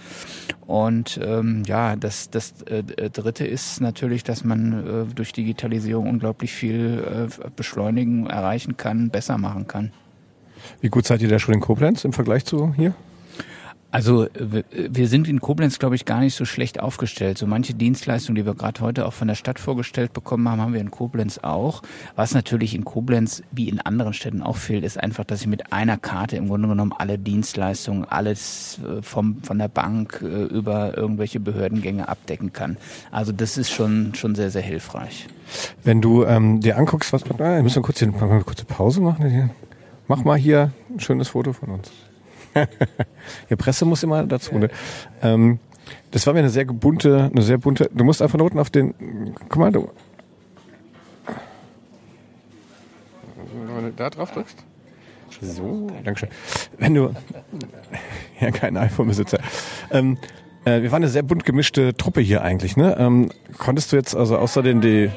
Und 0.66 1.20
ähm, 1.22 1.62
ja, 1.68 1.94
das, 1.94 2.30
das 2.30 2.62
äh, 2.62 2.82
Dritte 2.82 3.46
ist 3.46 3.80
natürlich, 3.80 4.24
dass 4.24 4.42
man 4.42 5.04
äh, 5.08 5.14
durch 5.14 5.32
Digitalisierung 5.32 6.08
unglaublich 6.08 6.52
viel 6.52 7.28
äh, 7.30 7.50
beschleunigen, 7.54 8.26
erreichen 8.26 8.76
kann, 8.76 9.10
besser 9.10 9.38
machen 9.38 9.68
kann. 9.68 9.92
Wie 10.80 10.88
gut 10.88 11.06
seid 11.06 11.22
ihr 11.22 11.28
da 11.28 11.38
schon 11.38 11.54
in 11.54 11.60
Koblenz 11.60 12.04
im 12.04 12.12
Vergleich 12.12 12.44
zu 12.44 12.74
hier? 12.74 12.92
Also 13.92 14.28
wir 14.70 15.08
sind 15.08 15.26
in 15.26 15.40
Koblenz, 15.40 15.80
glaube 15.80 15.96
ich, 15.96 16.04
gar 16.04 16.20
nicht 16.20 16.36
so 16.36 16.44
schlecht 16.44 16.78
aufgestellt. 16.78 17.38
So 17.38 17.46
manche 17.46 17.74
Dienstleistungen, 17.74 18.36
die 18.36 18.46
wir 18.46 18.54
gerade 18.54 18.80
heute 18.80 19.04
auch 19.06 19.12
von 19.12 19.26
der 19.26 19.34
Stadt 19.34 19.58
vorgestellt 19.58 20.12
bekommen 20.12 20.48
haben, 20.48 20.60
haben 20.60 20.72
wir 20.72 20.80
in 20.80 20.92
Koblenz 20.92 21.38
auch. 21.38 21.82
Was 22.14 22.32
natürlich 22.32 22.74
in 22.74 22.84
Koblenz 22.84 23.42
wie 23.50 23.68
in 23.68 23.80
anderen 23.80 24.12
Städten 24.12 24.42
auch 24.42 24.56
fehlt, 24.56 24.84
ist 24.84 24.98
einfach, 24.98 25.24
dass 25.24 25.40
ich 25.40 25.48
mit 25.48 25.72
einer 25.72 25.96
Karte 25.96 26.36
im 26.36 26.48
Grunde 26.48 26.68
genommen 26.68 26.92
alle 26.96 27.18
Dienstleistungen, 27.18 28.04
alles 28.04 28.78
äh, 28.78 29.02
vom, 29.02 29.42
von 29.42 29.58
der 29.58 29.68
Bank 29.68 30.20
äh, 30.22 30.44
über 30.44 30.96
irgendwelche 30.96 31.40
Behördengänge 31.40 32.08
abdecken 32.08 32.52
kann. 32.52 32.76
Also 33.10 33.32
das 33.32 33.58
ist 33.58 33.70
schon, 33.70 34.14
schon 34.14 34.36
sehr, 34.36 34.50
sehr 34.50 34.62
hilfreich. 34.62 35.26
Wenn 35.82 36.00
du 36.00 36.24
ähm, 36.24 36.60
dir 36.60 36.78
anguckst, 36.78 37.12
was, 37.12 37.22
äh, 37.22 37.38
wir 37.38 37.62
müssen 37.62 37.82
kurz 37.82 37.98
hier, 37.98 38.08
eine 38.08 38.44
kurze 38.44 38.64
Pause 38.64 39.00
machen. 39.00 39.50
Mach 40.06 40.24
mal 40.24 40.38
hier 40.38 40.70
ein 40.88 41.00
schönes 41.00 41.28
Foto 41.28 41.52
von 41.52 41.70
uns. 41.70 41.90
ja, 43.48 43.56
Presse 43.56 43.84
muss 43.84 44.02
immer 44.02 44.24
dazu. 44.24 44.58
Ne? 44.58 44.70
Ähm, 45.22 45.58
das 46.10 46.26
war 46.26 46.34
mir 46.34 46.40
eine 46.40 46.50
sehr 46.50 46.64
bunte, 46.64 47.30
eine 47.32 47.42
sehr 47.42 47.58
bunte. 47.58 47.90
Du 47.92 48.04
musst 48.04 48.22
einfach 48.22 48.38
unten 48.38 48.58
auf 48.58 48.70
den. 48.70 49.34
Guck 49.48 49.56
mal, 49.56 49.72
du. 49.72 49.88
Wenn 53.76 53.84
du 53.84 53.92
da 53.92 54.10
drauf 54.10 54.32
drückst. 54.32 54.64
So, 55.40 55.88
Dankeschön. 56.04 56.28
Wenn 56.78 56.94
du. 56.94 57.14
Ja, 58.40 58.50
kein 58.50 58.74
iPhone-Besitzer. 58.78 59.38
Ähm, 59.90 60.16
äh, 60.64 60.80
wir 60.80 60.90
waren 60.92 61.02
eine 61.02 61.10
sehr 61.10 61.22
bunt 61.22 61.44
gemischte 61.44 61.94
Truppe 61.94 62.22
hier 62.22 62.40
eigentlich. 62.40 62.74
Ne? 62.74 62.96
Ähm, 62.98 63.28
konntest 63.58 63.92
du 63.92 63.96
jetzt 63.96 64.16
also 64.16 64.38
außer 64.38 64.62
den 64.62 64.80
die. 64.80 65.10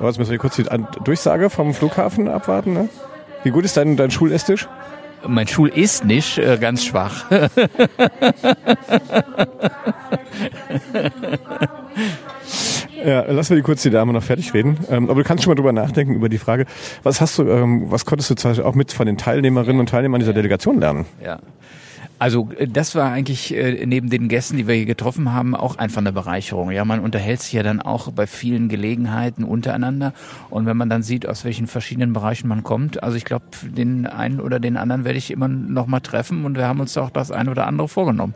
Jetzt 0.00 0.18
müssen 0.18 0.30
wir 0.30 0.38
kurz 0.38 0.54
die 0.54 0.66
Durchsage 1.02 1.50
vom 1.50 1.74
Flughafen 1.74 2.28
abwarten. 2.28 2.72
Ne? 2.72 2.88
Wie 3.42 3.50
gut 3.50 3.64
ist 3.64 3.76
dein, 3.76 3.96
dein 3.96 4.12
Schulästisch? 4.12 4.68
Mein 5.26 5.48
Schul 5.48 5.68
ist 5.68 6.04
nicht 6.04 6.38
äh, 6.38 6.58
ganz 6.60 6.84
schwach. 6.84 7.26
Ja, 13.04 13.22
lassen 13.30 13.50
wir 13.50 13.56
die 13.56 13.62
kurz 13.62 13.82
die 13.82 13.90
Dame 13.90 14.12
noch 14.12 14.22
fertig 14.22 14.52
reden. 14.54 14.78
Ähm, 14.90 15.08
aber 15.08 15.22
du 15.22 15.26
kannst 15.26 15.44
schon 15.44 15.52
mal 15.52 15.54
drüber 15.54 15.72
nachdenken 15.72 16.14
über 16.14 16.28
die 16.28 16.38
Frage, 16.38 16.66
was 17.02 17.20
hast 17.20 17.38
du, 17.38 17.48
ähm, 17.48 17.90
was 17.90 18.04
konntest 18.04 18.30
du 18.30 18.34
zum 18.34 18.50
Beispiel 18.50 18.64
auch 18.64 18.74
mit 18.74 18.92
von 18.92 19.06
den 19.06 19.16
Teilnehmerinnen 19.16 19.80
und 19.80 19.88
Teilnehmern 19.88 20.20
dieser 20.20 20.32
Delegation 20.32 20.80
lernen? 20.80 21.06
Ja. 21.24 21.38
Also 22.18 22.48
äh, 22.56 22.66
das 22.66 22.94
war 22.94 23.10
eigentlich 23.10 23.54
äh, 23.54 23.84
neben 23.86 24.10
den 24.10 24.28
Gästen, 24.28 24.56
die 24.56 24.66
wir 24.66 24.74
hier 24.74 24.86
getroffen 24.86 25.32
haben, 25.32 25.54
auch 25.54 25.76
einfach 25.76 26.00
eine 26.00 26.12
Bereicherung. 26.12 26.70
Ja, 26.70 26.84
man 26.84 27.00
unterhält 27.00 27.42
sich 27.42 27.52
ja 27.52 27.62
dann 27.62 27.80
auch 27.80 28.10
bei 28.12 28.26
vielen 28.26 28.68
Gelegenheiten 28.68 29.44
untereinander 29.44 30.12
und 30.50 30.66
wenn 30.66 30.76
man 30.76 30.88
dann 30.88 31.02
sieht, 31.02 31.28
aus 31.28 31.44
welchen 31.44 31.66
verschiedenen 31.66 32.12
Bereichen 32.12 32.48
man 32.48 32.62
kommt, 32.62 33.02
also 33.02 33.16
ich 33.16 33.24
glaube, 33.24 33.44
den 33.62 34.06
einen 34.06 34.40
oder 34.40 34.60
den 34.60 34.76
anderen 34.76 35.04
werde 35.04 35.18
ich 35.18 35.30
immer 35.30 35.48
noch 35.48 35.86
mal 35.86 36.00
treffen 36.00 36.44
und 36.44 36.56
wir 36.56 36.66
haben 36.66 36.80
uns 36.80 36.96
auch 36.96 37.10
das 37.10 37.30
eine 37.30 37.50
oder 37.50 37.66
andere 37.66 37.88
vorgenommen. 37.88 38.34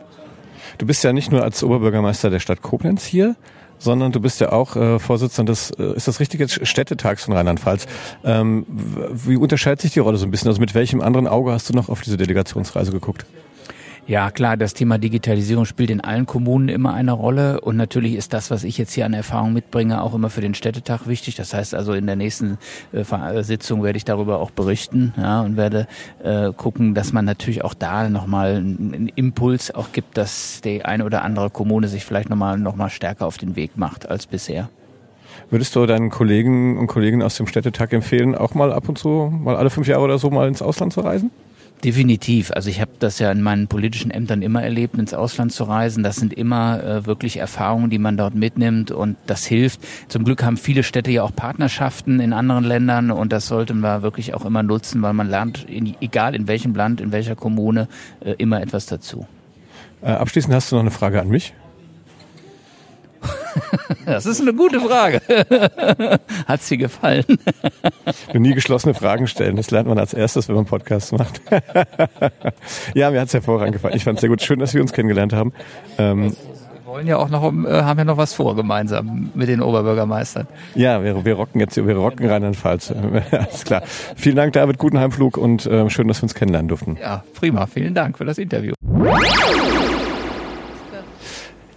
Du 0.77 0.85
bist 0.85 1.03
ja 1.03 1.13
nicht 1.13 1.31
nur 1.31 1.43
als 1.43 1.63
Oberbürgermeister 1.63 2.29
der 2.29 2.39
Stadt 2.39 2.61
Koblenz 2.61 3.05
hier, 3.05 3.35
sondern 3.77 4.11
du 4.11 4.21
bist 4.21 4.39
ja 4.39 4.51
auch 4.51 4.75
äh, 4.75 4.97
Vorsitzender 4.97 5.51
des, 5.51 5.71
äh, 5.71 5.95
ist 5.95 6.07
das 6.07 6.19
richtig 6.19 6.39
jetzt, 6.39 6.65
Städtetags 6.65 7.25
von 7.25 7.33
Rheinland-Pfalz. 7.33 7.85
Ähm, 8.23 8.65
wie 8.67 9.35
unterscheidet 9.35 9.81
sich 9.81 9.91
die 9.91 9.99
Rolle 9.99 10.17
so 10.17 10.25
ein 10.25 10.31
bisschen? 10.31 10.47
Also 10.47 10.61
mit 10.61 10.73
welchem 10.73 11.01
anderen 11.01 11.27
Auge 11.27 11.51
hast 11.51 11.69
du 11.69 11.73
noch 11.73 11.89
auf 11.89 12.01
diese 12.01 12.17
Delegationsreise 12.17 12.91
geguckt? 12.91 13.25
Ja, 14.05 14.31
klar, 14.31 14.57
das 14.57 14.73
Thema 14.73 14.97
Digitalisierung 14.97 15.63
spielt 15.63 15.89
in 15.89 16.01
allen 16.01 16.25
Kommunen 16.25 16.67
immer 16.67 16.93
eine 16.93 17.13
Rolle 17.13 17.61
und 17.61 17.77
natürlich 17.77 18.15
ist 18.15 18.33
das, 18.33 18.51
was 18.51 18.65
ich 18.65 18.77
jetzt 18.77 18.91
hier 18.91 19.05
an 19.05 19.13
Erfahrung 19.13 19.53
mitbringe, 19.53 20.01
auch 20.01 20.13
immer 20.13 20.29
für 20.29 20.41
den 20.41 20.55
Städtetag 20.55 21.07
wichtig. 21.07 21.35
Das 21.35 21.53
heißt 21.53 21.73
also, 21.73 21.93
in 21.93 22.05
der 22.05 22.17
nächsten 22.17 22.57
äh, 22.91 23.43
Sitzung 23.43 23.81
werde 23.81 23.95
ich 23.95 24.03
darüber 24.03 24.39
auch 24.39 24.51
berichten 24.51 25.13
ja, 25.15 25.39
und 25.39 25.55
werde 25.55 25.87
äh, 26.21 26.51
gucken, 26.51 26.95
dass 26.95 27.13
man 27.13 27.23
natürlich 27.23 27.63
auch 27.63 27.73
da 27.73 28.09
nochmal 28.09 28.57
einen 28.57 29.09
Impuls 29.15 29.73
auch 29.73 29.93
gibt, 29.93 30.17
dass 30.17 30.59
die 30.59 30.83
eine 30.83 31.05
oder 31.05 31.23
andere 31.23 31.49
Kommune 31.49 31.87
sich 31.87 32.03
vielleicht 32.03 32.29
nochmal 32.29 32.57
noch 32.57 32.75
mal 32.75 32.89
stärker 32.89 33.25
auf 33.25 33.37
den 33.37 33.55
Weg 33.55 33.77
macht 33.77 34.09
als 34.09 34.27
bisher. 34.27 34.69
Würdest 35.49 35.77
du 35.77 35.85
deinen 35.85 36.09
Kollegen 36.09 36.77
und 36.77 36.87
Kolleginnen 36.87 37.23
aus 37.23 37.37
dem 37.37 37.47
Städtetag 37.47 37.93
empfehlen, 37.93 38.35
auch 38.35 38.53
mal 38.53 38.73
ab 38.73 38.89
und 38.89 38.97
zu, 38.97 39.31
mal 39.31 39.55
alle 39.55 39.69
fünf 39.69 39.87
Jahre 39.87 40.03
oder 40.03 40.17
so 40.17 40.29
mal 40.29 40.49
ins 40.49 40.61
Ausland 40.61 40.91
zu 40.91 40.99
reisen? 40.99 41.31
Definitiv. 41.83 42.51
Also 42.51 42.69
ich 42.69 42.79
habe 42.79 42.91
das 42.99 43.19
ja 43.19 43.29
in 43.29 43.41
meinen 43.41 43.67
politischen 43.67 44.09
Ämtern 44.09 44.41
immer 44.41 44.63
erlebt, 44.63 44.97
ins 44.97 45.13
Ausland 45.13 45.51
zu 45.51 45.65
reisen. 45.65 46.01
Das 46.01 46.15
sind 46.15 46.33
immer 46.33 46.81
äh, 46.81 47.05
wirklich 47.05 47.37
Erfahrungen, 47.37 47.89
die 47.89 47.97
man 47.97 48.15
dort 48.15 48.35
mitnimmt 48.35 48.91
und 48.91 49.17
das 49.25 49.45
hilft. 49.45 49.81
Zum 50.07 50.23
Glück 50.23 50.43
haben 50.43 50.55
viele 50.55 50.83
Städte 50.83 51.11
ja 51.11 51.23
auch 51.23 51.35
Partnerschaften 51.35 52.21
in 52.21 52.31
anderen 52.31 52.63
Ländern 52.63 53.11
und 53.11 53.33
das 53.33 53.47
sollten 53.47 53.81
wir 53.81 54.01
wirklich 54.01 54.33
auch 54.33 54.45
immer 54.45 54.63
nutzen, 54.63 55.01
weil 55.01 55.11
man 55.11 55.29
lernt, 55.29 55.65
in, 55.65 55.95
egal 55.99 56.35
in 56.35 56.47
welchem 56.47 56.73
Land, 56.73 57.01
in 57.01 57.11
welcher 57.11 57.35
Kommune, 57.35 57.89
äh, 58.21 58.31
immer 58.37 58.61
etwas 58.61 58.85
dazu. 58.85 59.27
Äh, 60.01 60.11
abschließend 60.11 60.53
hast 60.53 60.71
du 60.71 60.75
noch 60.75 60.83
eine 60.83 60.91
Frage 60.91 61.19
an 61.19 61.27
mich? 61.27 61.53
Das 64.05 64.25
ist 64.25 64.41
eine 64.41 64.53
gute 64.53 64.79
Frage. 64.79 65.21
Hat 66.47 66.61
sie 66.61 66.77
gefallen? 66.77 67.25
Du 68.31 68.39
nie 68.39 68.53
geschlossene 68.53 68.93
Fragen 68.93 69.27
stellen. 69.27 69.55
Das 69.55 69.71
lernt 69.71 69.87
man 69.87 69.97
als 69.97 70.13
erstes, 70.13 70.47
wenn 70.49 70.55
man 70.55 70.65
Podcasts 70.65 71.11
macht. 71.11 71.41
Ja, 72.93 73.11
mir 73.11 73.19
hat 73.21 73.27
es 73.27 73.33
hervorragend 73.33 73.73
gefallen. 73.73 73.95
Ich 73.95 74.03
fand 74.03 74.17
es 74.17 74.21
sehr 74.21 74.29
gut. 74.29 74.41
Schön, 74.41 74.59
dass 74.59 74.73
wir 74.73 74.81
uns 74.81 74.93
kennengelernt 74.93 75.33
haben. 75.33 75.53
Ähm, 75.97 76.31
wir 76.31 76.85
wollen 76.85 77.07
ja 77.07 77.17
auch 77.17 77.29
noch, 77.29 77.43
äh, 77.43 77.81
haben 77.81 77.97
ja 77.97 78.05
noch 78.05 78.17
was 78.17 78.33
vor 78.33 78.55
gemeinsam 78.55 79.31
mit 79.33 79.47
den 79.49 79.61
Oberbürgermeistern. 79.61 80.47
Ja, 80.75 81.03
wir, 81.03 81.25
wir 81.25 81.33
rocken 81.33 81.59
jetzt, 81.59 81.75
wir 81.75 81.95
rocken 81.95 82.27
Rheinland-Pfalz. 82.29 82.93
Alles 83.31 83.63
klar. 83.65 83.83
Vielen 84.15 84.35
Dank, 84.35 84.53
David. 84.53 84.77
Guten 84.77 84.99
Heimflug 84.99 85.37
und 85.37 85.65
äh, 85.65 85.89
schön, 85.89 86.07
dass 86.07 86.19
wir 86.21 86.23
uns 86.23 86.35
kennenlernen 86.35 86.67
durften. 86.67 86.97
Ja, 87.01 87.23
prima. 87.33 87.65
Vielen 87.67 87.93
Dank 87.93 88.17
für 88.17 88.25
das 88.25 88.37
Interview. 88.37 88.73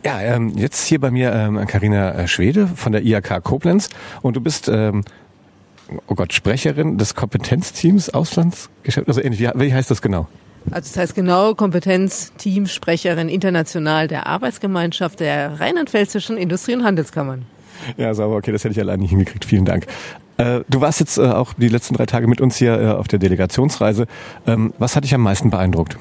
Ja, 0.07 0.21
ähm, 0.21 0.53
jetzt 0.57 0.87
hier 0.87 1.01
bei 1.01 1.11
mir 1.11 1.33
ähm, 1.33 1.67
Carina 1.67 2.13
äh, 2.13 2.29
Schwede 2.29 2.69
von 2.69 2.93
der 2.93 3.03
IAK 3.03 3.43
Koblenz 3.43 3.89
und 4.23 4.37
du 4.37 4.41
bist, 4.41 4.69
ähm, 4.69 5.03
oh 6.07 6.15
Gott, 6.15 6.33
Sprecherin 6.33 6.97
des 6.97 7.17
Kompetenzteams 7.17 8.11
Auslandsgeschäft, 8.11 9.09
also 9.09 9.21
ähnlich, 9.21 9.41
wie, 9.41 9.75
heißt 9.75 9.91
das 9.91 10.01
genau? 10.01 10.29
Also 10.71 10.93
das 10.93 10.97
heißt 10.97 11.15
genau 11.17 11.57
Kompetenzteamsprecherin 11.57 13.29
international 13.29 14.07
der 14.07 14.29
Arbeitsgemeinschaft 14.29 15.19
der 15.19 15.59
rheinland-pfälzischen 15.59 16.37
Industrie- 16.37 16.77
und 16.77 16.85
Handelskammern. 16.85 17.45
Ja, 17.97 18.15
sauber, 18.15 18.37
okay, 18.37 18.53
das 18.53 18.63
hätte 18.63 18.75
ich 18.75 18.81
allein 18.81 19.01
nicht 19.01 19.11
hingekriegt. 19.11 19.45
Vielen 19.45 19.65
Dank. 19.65 19.89
Äh, 20.37 20.61
du 20.69 20.81
warst 20.81 21.01
jetzt 21.01 21.19
äh, 21.19 21.23
auch 21.23 21.53
die 21.55 21.69
letzten 21.69 21.95
drei 21.95 22.07
Tage 22.07 22.29
mit 22.29 22.41
uns 22.41 22.55
hier 22.55 22.81
äh, 22.81 22.87
auf 22.91 23.09
der 23.09 23.19
Delegationsreise. 23.19 24.07
Ähm, 24.47 24.73
was 24.79 24.95
hat 24.95 25.03
dich 25.03 25.17
am 25.17 25.23
meisten 25.23 25.51
beeindruckt? 25.51 25.99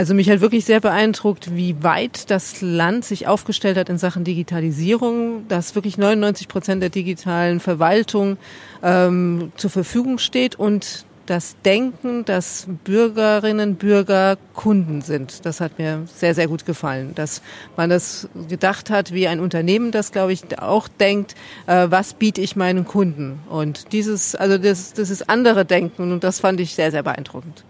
Also 0.00 0.14
mich 0.14 0.30
hat 0.30 0.40
wirklich 0.40 0.64
sehr 0.64 0.80
beeindruckt, 0.80 1.54
wie 1.54 1.82
weit 1.82 2.30
das 2.30 2.62
Land 2.62 3.04
sich 3.04 3.26
aufgestellt 3.26 3.76
hat 3.76 3.90
in 3.90 3.98
Sachen 3.98 4.24
Digitalisierung, 4.24 5.46
dass 5.48 5.74
wirklich 5.74 5.98
99 5.98 6.48
Prozent 6.48 6.82
der 6.82 6.88
digitalen 6.88 7.60
Verwaltung 7.60 8.38
ähm, 8.82 9.52
zur 9.56 9.68
Verfügung 9.68 10.16
steht 10.16 10.58
und 10.58 11.04
das 11.26 11.54
Denken, 11.66 12.24
dass 12.24 12.66
Bürgerinnen, 12.82 13.74
Bürger 13.74 14.38
Kunden 14.54 15.02
sind. 15.02 15.44
Das 15.44 15.60
hat 15.60 15.78
mir 15.78 16.06
sehr, 16.06 16.34
sehr 16.34 16.48
gut 16.48 16.64
gefallen. 16.64 17.14
Dass 17.14 17.42
man 17.76 17.90
das 17.90 18.26
gedacht 18.48 18.88
hat, 18.88 19.12
wie 19.12 19.28
ein 19.28 19.38
Unternehmen 19.38 19.90
das, 19.90 20.12
glaube 20.12 20.32
ich, 20.32 20.58
auch 20.58 20.88
denkt, 20.88 21.34
äh, 21.66 21.88
was 21.90 22.14
biete 22.14 22.40
ich 22.40 22.56
meinen 22.56 22.86
Kunden? 22.86 23.40
Und 23.50 23.92
dieses, 23.92 24.34
also 24.34 24.56
das, 24.56 24.94
das 24.94 25.10
ist 25.10 25.28
andere 25.28 25.66
Denken 25.66 26.10
und 26.10 26.24
das 26.24 26.40
fand 26.40 26.58
ich 26.58 26.74
sehr, 26.74 26.90
sehr 26.90 27.02
beeindruckend. 27.02 27.64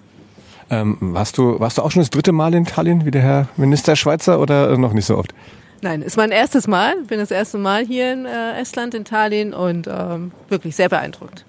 Ähm, 0.70 0.96
warst, 1.00 1.36
du, 1.36 1.58
warst 1.58 1.78
du 1.78 1.82
auch 1.82 1.90
schon 1.90 2.00
das 2.00 2.10
dritte 2.10 2.32
Mal 2.32 2.54
in 2.54 2.64
Tallinn, 2.64 3.04
wie 3.04 3.10
der 3.10 3.22
Herr 3.22 3.48
Minister 3.56 3.96
Schweizer, 3.96 4.40
oder 4.40 4.76
noch 4.78 4.92
nicht 4.92 5.06
so 5.06 5.18
oft? 5.18 5.34
Nein, 5.82 6.02
ist 6.02 6.16
mein 6.16 6.30
erstes 6.30 6.68
Mal. 6.68 6.94
Bin 7.08 7.18
das 7.18 7.30
erste 7.30 7.58
Mal 7.58 7.84
hier 7.84 8.12
in 8.12 8.26
äh, 8.26 8.60
Estland, 8.60 8.94
in 8.94 9.04
Tallinn 9.04 9.52
und 9.52 9.88
ähm, 9.88 10.30
wirklich 10.48 10.76
sehr 10.76 10.88
beeindruckt. 10.88 11.44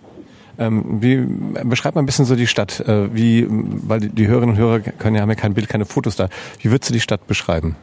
Ähm, 0.58 1.02
wie 1.02 1.18
beschreib 1.64 1.96
mal 1.96 2.02
ein 2.02 2.06
bisschen 2.06 2.26
so 2.26 2.36
die 2.36 2.48
Stadt, 2.48 2.80
äh, 2.82 3.14
wie, 3.14 3.46
weil 3.50 4.00
die, 4.00 4.10
die 4.10 4.28
Hörerinnen 4.28 4.56
und 4.56 4.62
Hörer 4.62 4.80
können 4.80 5.16
ja 5.16 5.22
haben 5.22 5.30
ja 5.30 5.36
kein 5.36 5.54
Bild, 5.54 5.70
keine 5.70 5.86
Fotos 5.86 6.16
da. 6.16 6.30
Wie 6.60 6.72
würdest 6.72 6.90
du 6.90 6.94
die 6.94 7.00
Stadt 7.00 7.28
beschreiben? 7.28 7.76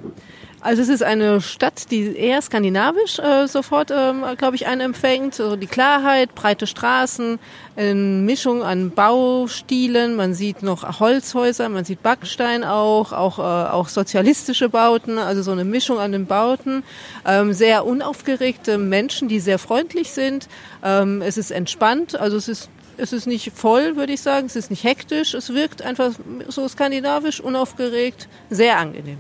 Also 0.61 0.83
es 0.83 0.89
ist 0.89 1.05
eine 1.05 1.41
Stadt, 1.41 1.91
die 1.93 2.17
eher 2.17 2.43
skandinavisch 2.43 3.21
äh, 3.21 3.47
sofort, 3.47 3.93
ähm, 3.93 4.25
glaube 4.37 4.57
ich, 4.57 4.67
einen 4.67 4.81
empfängt. 4.81 5.37
So 5.37 5.55
die 5.55 5.69
Klarheit, 5.69 6.35
breite 6.35 6.67
Straßen, 6.67 7.39
eine 7.77 7.95
Mischung 7.95 8.65
an 8.65 8.91
Baustilen. 8.91 10.17
Man 10.17 10.35
sieht 10.35 10.65
noch 10.65 10.99
Holzhäuser, 10.99 11.69
man 11.69 11.85
sieht 11.85 12.03
Backstein 12.03 12.65
auch, 12.65 13.13
auch, 13.13 13.39
äh, 13.39 13.71
auch 13.71 13.89
sozialistische 13.89 14.69
Bauten, 14.69 15.19
also 15.19 15.43
so 15.43 15.53
eine 15.53 15.65
Mischung 15.65 16.01
an 16.01 16.11
den 16.11 16.27
Bauten. 16.27 16.83
Ähm, 17.25 17.53
sehr 17.53 17.87
unaufgeregte 17.87 18.79
Menschen, 18.79 19.29
die 19.29 19.39
sehr 19.39 19.61
freundlich 19.61 20.11
sind. 20.11 20.49
Ähm, 20.83 21.23
es 21.23 21.39
ist 21.39 21.53
entspannt, 21.53 22.19
also 22.19 22.37
es 22.37 22.49
ist 22.49 22.69
es 23.01 23.13
ist 23.13 23.29
nicht 23.29 23.53
voll, 23.55 23.95
würde 23.95 24.13
ich 24.13 24.23
sagen. 24.23 24.47
Es 24.47 24.57
ist 24.57 24.71
nicht 24.71 24.83
hektisch. 24.83 25.33
Es 25.33 25.55
wirkt 25.55 25.83
einfach 25.83 26.11
so 26.49 26.67
skandinavisch, 26.67 27.41
unaufgeregt, 27.41 28.27
sehr 28.51 28.77
angenehm. 28.77 29.19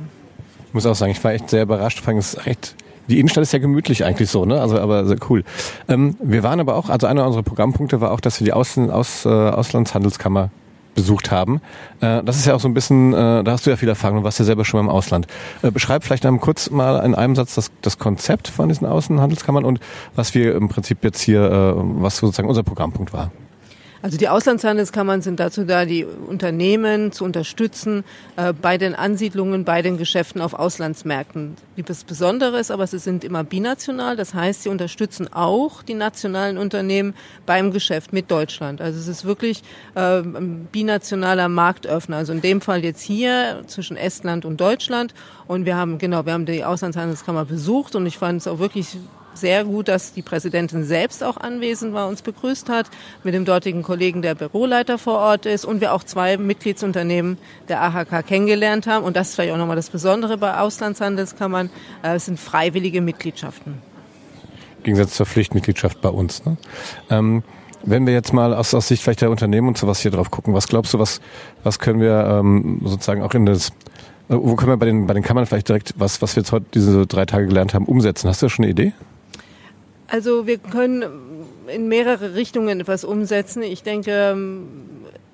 Ich 0.69 0.75
muss 0.75 0.87
auch 0.87 0.95
sagen, 0.95 1.13
ich 1.13 1.23
war 1.25 1.33
echt 1.33 1.51
sehr 1.51 1.63
überrascht. 1.63 2.01
Fand 2.01 2.19
es 2.19 2.37
echt 2.47 2.77
die 3.09 3.19
Innenstadt 3.19 3.43
ist 3.43 3.53
ja 3.53 3.59
gemütlich 3.59 4.05
eigentlich 4.05 4.31
so, 4.31 4.45
ne? 4.45 4.61
Also 4.61 4.79
aber 4.79 5.07
sehr 5.07 5.17
cool. 5.31 5.43
Ähm, 5.89 6.17
wir 6.23 6.43
waren 6.43 6.61
aber 6.61 6.77
auch, 6.77 6.91
also 6.91 7.07
einer 7.07 7.27
unserer 7.27 7.43
Programmpunkte 7.43 8.01
war 8.01 8.13
auch, 8.13 8.21
dass 8.21 8.39
wir 8.41 8.45
die 8.45 8.53
Außen, 8.53 8.91
Aus, 8.91 9.25
äh, 9.25 9.29
Auslandshandelskammer 9.29 10.51
besucht 10.95 11.31
haben. 11.31 11.61
Äh, 12.01 12.23
das 12.23 12.37
ist 12.37 12.47
ja 12.47 12.55
auch 12.55 12.61
so 12.61 12.69
ein 12.69 12.75
bisschen, 12.75 13.15
äh, 13.15 13.45
da 13.45 13.53
hast 13.53 13.65
du 13.65 13.71
ja 13.71 13.77
viel 13.77 13.89
Erfahrung, 13.89 14.19
du 14.19 14.25
warst 14.25 14.39
ja 14.41 14.45
selber 14.45 14.65
schon 14.65 14.85
mal 14.85 14.91
im 14.91 14.97
Ausland. 14.97 15.27
Äh, 15.63 15.71
beschreib 15.71 16.05
vielleicht 16.05 16.27
einmal 16.27 16.41
kurz 16.41 16.71
mal 16.71 17.05
in 17.05 17.15
einem 17.15 17.35
Satz 17.35 17.55
das, 17.55 17.71
das 17.83 17.99
Konzept 17.99 18.49
von 18.49 18.69
diesen 18.69 18.87
Außenhandelskammern 18.87 19.65
und 19.65 19.81
was 20.15 20.35
wir 20.35 20.55
im 20.55 20.69
Prinzip 20.69 21.03
jetzt 21.03 21.21
hier, 21.21 21.45
äh, 21.45 21.73
was 21.77 22.19
sozusagen 22.19 22.49
unser 22.49 22.63
Programmpunkt 22.63 23.13
war. 23.13 23.31
Also 24.01 24.17
die 24.17 24.29
Auslandshandelskammern 24.29 25.23
sind 25.23 25.41
dazu 25.41 25.65
da, 25.65 25.85
die 25.85 26.05
Unternehmen 26.05 27.11
zu 27.11 27.25
unterstützen 27.25 28.05
äh, 28.37 28.53
bei 28.53 28.79
den 28.79 28.95
Ansiedlungen, 28.95 29.65
bei 29.65 29.83
den 29.83 29.99
Geschäften 29.99 30.41
auf 30.41 30.55
Auslandsmärkten. 30.55 31.57
Das 31.77 32.05
Besondere 32.05 32.61
ist 32.61 32.71
aber, 32.71 32.87
sie 32.87 32.99
sind 32.99 33.25
immer 33.25 33.43
binational, 33.43 34.17
das 34.17 34.35
heißt, 34.35 34.63
sie 34.63 34.69
unterstützen 34.69 35.33
auch 35.33 35.83
die 35.83 35.95
nationalen 35.95 36.59
Unternehmen 36.59 37.15
beim 37.45 37.73
Geschäft 37.73 38.13
mit 38.13 38.31
Deutschland. 38.31 38.81
Also 38.81 39.01
es 39.01 39.09
ist 39.09 39.25
wirklich 39.25 39.63
äh, 39.97 40.19
ein 40.21 40.69
binationaler 40.71 41.49
Marktöffner. 41.49 42.19
Also 42.19 42.33
in 42.33 42.41
dem 42.41 42.61
Fall 42.61 42.85
jetzt 42.85 43.03
hier 43.03 43.63
zwischen 43.67 43.97
Estland 43.97 44.45
und 44.45 44.61
Deutschland. 44.61 45.13
Und 45.49 45.67
wir 45.67 45.77
haben, 45.77 45.99
genau, 45.99 46.25
wir 46.25 46.35
haben 46.35 46.47
die 46.47 46.65
Auslandshandelskammer 46.65 47.45
besucht 47.45 47.97
und 47.97 48.07
ich 48.07 48.19
fand 48.19 48.41
es 48.41 48.47
auch 48.47 48.61
wirklich 48.61 48.97
sehr 49.41 49.65
gut, 49.65 49.89
dass 49.89 50.13
die 50.13 50.23
Präsidentin 50.23 50.85
selbst 50.85 51.25
auch 51.25 51.37
anwesend 51.37 51.95
war, 51.95 52.09
uns 52.09 52.23
begrüßt 52.23 52.69
hat, 52.69 52.87
mit 53.25 53.35
dem 53.35 53.45
dortigen 53.45 53.83
Kollegen, 53.83 54.23
der 54.23 54.35
Büroleiter 54.35 54.99
vor 54.99 55.19
Ort 55.19 55.47
ist 55.47 55.65
und 55.65 55.81
wir 55.81 55.93
auch 55.93 56.05
zwei 56.05 56.37
Mitgliedsunternehmen 56.37 57.39
der 57.69 57.83
AHK 57.83 58.27
kennengelernt 58.27 58.87
haben. 58.87 59.05
Und 59.05 59.17
das 59.17 59.31
ist 59.31 59.35
vielleicht 59.35 59.53
auch 59.53 59.59
nochmal 59.59 59.77
das 59.77 59.91
Besondere 59.91 60.37
bei 60.39 60.59
Auslandshandelskammern, 60.59 61.71
äh, 62.03 62.17
es 62.17 62.27
sind 62.27 62.39
freiwillige 62.39 63.01
Mitgliedschaften. 63.01 63.75
Im 64.79 64.85
Gegensatz 64.85 65.15
zur 65.15 65.27
Pflichtmitgliedschaft 65.27 66.01
bei 66.01 66.09
uns. 66.09 66.45
Ne? 66.45 66.57
Ähm 67.11 67.43
Wenn 67.85 68.07
wir 68.07 68.13
jetzt 68.13 68.33
mal 68.33 68.55
aus, 68.55 68.75
aus 68.75 68.89
Sicht 68.89 69.05
vielleicht 69.05 69.21
der 69.21 69.31
Unternehmen 69.31 69.69
und 69.69 69.79
sowas 69.79 70.01
hier 70.01 70.11
drauf 70.11 70.33
gucken, 70.33 70.53
was 70.53 70.67
glaubst 70.67 70.95
du, 70.95 70.99
was, 70.99 71.21
was 71.63 71.79
können 71.79 72.01
wir 72.01 72.27
ähm, 72.27 72.81
sozusagen 72.85 73.23
auch 73.23 73.33
in 73.35 73.47
das, 73.47 73.69
äh, 74.29 74.35
wo 74.35 74.57
können 74.57 74.73
wir 74.73 74.77
bei 74.77 74.87
den, 74.87 75.07
bei 75.07 75.15
den 75.15 75.23
Kammern 75.23 75.47
vielleicht 75.47 75.69
direkt, 75.69 75.95
was, 75.97 76.21
was 76.21 76.35
wir 76.35 76.43
jetzt 76.43 76.51
heute 76.51 76.67
diese 76.75 77.07
drei 77.07 77.25
Tage 77.25 77.47
gelernt 77.47 77.75
haben, 77.75 77.85
umsetzen? 77.85 78.29
Hast 78.29 78.43
du 78.43 78.47
da 78.47 78.51
schon 78.51 78.65
eine 78.65 78.73
Idee? 78.73 78.93
Also 80.09 80.47
wir 80.47 80.57
können 80.57 81.05
in 81.67 81.89
mehrere 81.89 82.35
Richtungen 82.35 82.81
etwas 82.81 83.05
umsetzen. 83.05 83.63
Ich 83.63 83.83
denke, 83.83 84.11
ähm, 84.11 84.67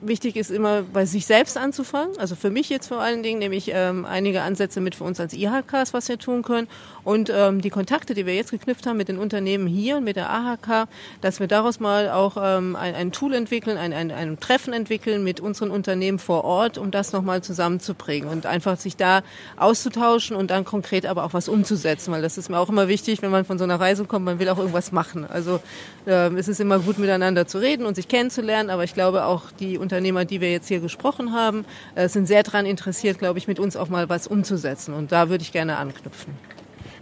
wichtig 0.01 0.37
ist 0.37 0.51
immer 0.51 0.83
bei 0.83 1.07
sich 1.07 1.27
selbst 1.27 1.57
anzufangen. 1.57 2.19
Also 2.19 2.35
für 2.35 2.51
mich 2.51 2.69
jetzt 2.71 2.89
vor 2.89 3.01
allen 3.01 3.23
Dingen 3.23 3.39
nehme 3.39 3.55
ich 3.55 3.71
ähm, 3.73 4.05
einige 4.05 4.43
Ansätze 4.43 4.81
mit 4.81 4.97
für 4.97 5.05
uns 5.05 5.21
als 5.21 5.33
IHKs, 5.33 5.95
was 5.95 6.09
wir 6.09 6.19
tun 6.19 6.43
können. 6.43 6.69
Und 7.05 7.31
ähm, 7.35 7.61
die 7.61 7.71
Kontakte, 7.71 8.15
die 8.15 8.27
wir 8.27 8.35
jetzt 8.35 8.51
geknüpft 8.51 8.87
haben 8.87 8.97
mit 8.97 9.09
den 9.09 9.19
Unternehmen 9.19 9.67
hier 9.67 9.99
und 9.99 10.05
mit 10.05 10.17
der 10.17 10.31
AHK, 10.31 10.89
dass 11.21 11.39
wir 11.41 11.47
daraus 11.47 11.81
mal 11.81 12.11
auch 12.11 12.37
ähm, 12.41 12.77
ein, 12.77 12.95
ein 12.95 13.13
Tool 13.13 13.35
entwickeln, 13.35 13.77
ein, 13.77 13.93
ein, 13.93 14.11
ein 14.11 14.41
Treffen 14.41 14.73
entwickeln 14.73 15.23
mit 15.23 15.41
unseren 15.41 15.71
Unternehmen 15.71 16.19
vor 16.19 16.45
Ort, 16.45 16.79
um 16.79 16.91
das 16.91 17.13
nochmal 17.13 17.43
zusammenzubringen 17.43 18.29
und 18.29 18.47
einfach 18.47 18.79
sich 18.79 18.97
da 18.97 19.23
auszutauschen 19.57 20.35
und 20.37 20.51
dann 20.51 20.65
konkret 20.65 21.07
aber 21.07 21.25
auch 21.25 21.35
was 21.35 21.49
umzusetzen, 21.49 22.13
weil 22.13 22.23
das 22.23 22.39
ist 22.39 22.49
mir 22.49 22.59
auch 22.59 22.69
immer 22.69 22.89
wichtig, 22.89 23.21
wenn 23.23 23.31
man 23.31 23.45
von 23.45 23.59
so 23.59 23.65
einer 23.65 23.79
Reise 23.79 24.05
kommt, 24.05 24.25
man 24.25 24.39
will 24.39 24.49
auch 24.49 24.59
irgendwas 24.59 24.93
machen. 24.93 25.27
Also 25.27 25.61
äh, 26.07 26.33
es 26.35 26.49
ist 26.49 26.61
immer 26.61 26.79
gut 26.79 26.99
miteinander 26.99 27.47
zu 27.47 27.59
reden 27.59 27.85
und 27.85 27.97
sich 27.97 28.09
kennenzulernen, 28.09 28.71
aber 28.71 28.85
ich 28.85 28.95
glaube 28.95 29.25
auch 29.27 29.51
die 29.53 29.77
Unternehmer, 29.77 30.25
die 30.25 30.41
wir 30.41 30.51
jetzt 30.51 30.69
hier 30.69 30.81
gesprochen 30.81 31.33
haben, 31.33 31.67
äh, 31.95 32.09
sind 32.09 32.27
sehr 32.27 32.43
daran 32.43 32.65
interessiert, 32.67 33.19
glaube 33.19 33.39
ich, 33.39 33.47
mit 33.47 33.59
uns 33.59 33.77
auch 33.77 33.89
mal 33.89 34.09
was 34.09 34.27
umzusetzen 34.27 34.95
und 34.95 35.13
da 35.13 35.29
würde 35.29 35.43
ich 35.43 35.53
gerne 35.53 35.77
anknüpfen. 35.77 36.35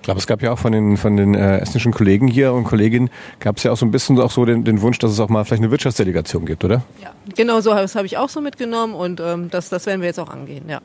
Ich 0.03 0.05
glaube, 0.05 0.19
es 0.19 0.27
gab 0.27 0.43
ja 0.43 0.51
auch 0.51 0.59
von 0.59 0.73
den, 0.73 0.97
von 0.97 1.17
den 1.17 1.37
äh, 1.37 1.59
estnischen 1.59 1.93
Kollegen 1.93 2.27
hier 2.27 2.53
und 2.55 2.65
Kolleginnen, 2.65 3.09
gab 3.39 3.59
es 3.59 3.63
ja 3.63 3.71
auch 3.71 3.77
so 3.77 3.87
ein 3.87 3.93
bisschen 3.93 4.19
auch 4.19 4.33
so 4.33 4.45
den, 4.45 4.65
den 4.65 4.81
Wunsch, 4.83 4.99
dass 4.99 5.13
es 5.13 5.21
auch 5.21 5.29
mal 5.29 5.45
vielleicht 5.45 5.63
eine 5.63 5.71
Wirtschaftsdelegation 5.71 6.45
gibt, 6.45 6.65
oder? 6.65 6.83
Ja, 7.01 7.13
genau 7.37 7.61
so 7.61 7.71
das 7.71 7.95
habe 7.95 8.07
ich 8.07 8.19
auch 8.19 8.29
so 8.29 8.41
mitgenommen 8.41 8.95
und 8.95 9.21
ähm, 9.21 9.49
das, 9.49 9.69
das 9.69 9.87
werden 9.87 10.01
wir 10.01 10.09
jetzt 10.09 10.19
auch 10.19 10.29
angehen, 10.29 10.65
ja. 10.69 10.81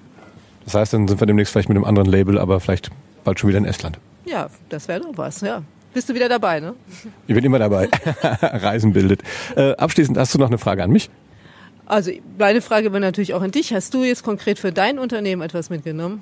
Das 0.66 0.76
heißt, 0.76 0.94
dann 0.94 1.08
sind 1.08 1.20
wir 1.20 1.26
demnächst 1.26 1.52
vielleicht 1.52 1.68
mit 1.68 1.76
einem 1.76 1.86
anderen 1.86 2.08
Label, 2.08 2.38
aber 2.38 2.60
vielleicht 2.60 2.92
bald 3.24 3.40
schon 3.40 3.50
wieder 3.50 3.58
in 3.58 3.66
Estland. 3.66 3.98
Ja, 4.26 4.52
das 4.70 4.88
wäre 4.88 5.00
doch 5.00 5.14
was, 5.16 5.42
ja. 5.42 5.64
Bist 5.96 6.10
du 6.10 6.14
wieder 6.14 6.30
dabei, 6.30 6.60
ne? 6.60 6.76
Ich 7.26 7.34
bin 7.34 7.44
immer 7.44 7.58
dabei. 7.58 7.90
Reisen 8.24 8.94
bildet. 8.94 9.24
Äh, 9.56 9.72
abschließend 9.78 10.16
hast 10.20 10.36
du 10.36 10.38
noch 10.38 10.50
eine 10.50 10.60
Frage 10.60 10.84
an 10.84 10.92
mich? 10.92 11.10
Also 11.88 12.12
meine 12.38 12.62
Frage 12.62 12.92
wäre 12.92 13.02
natürlich 13.02 13.34
auch 13.34 13.42
an 13.42 13.50
dich. 13.50 13.74
Hast 13.74 13.96
du 13.96 14.04
jetzt 14.04 14.22
konkret 14.22 14.60
für 14.60 14.72
dein 14.72 15.00
Unternehmen 15.00 15.42
etwas 15.42 15.72
mitgenommen? 15.72 16.22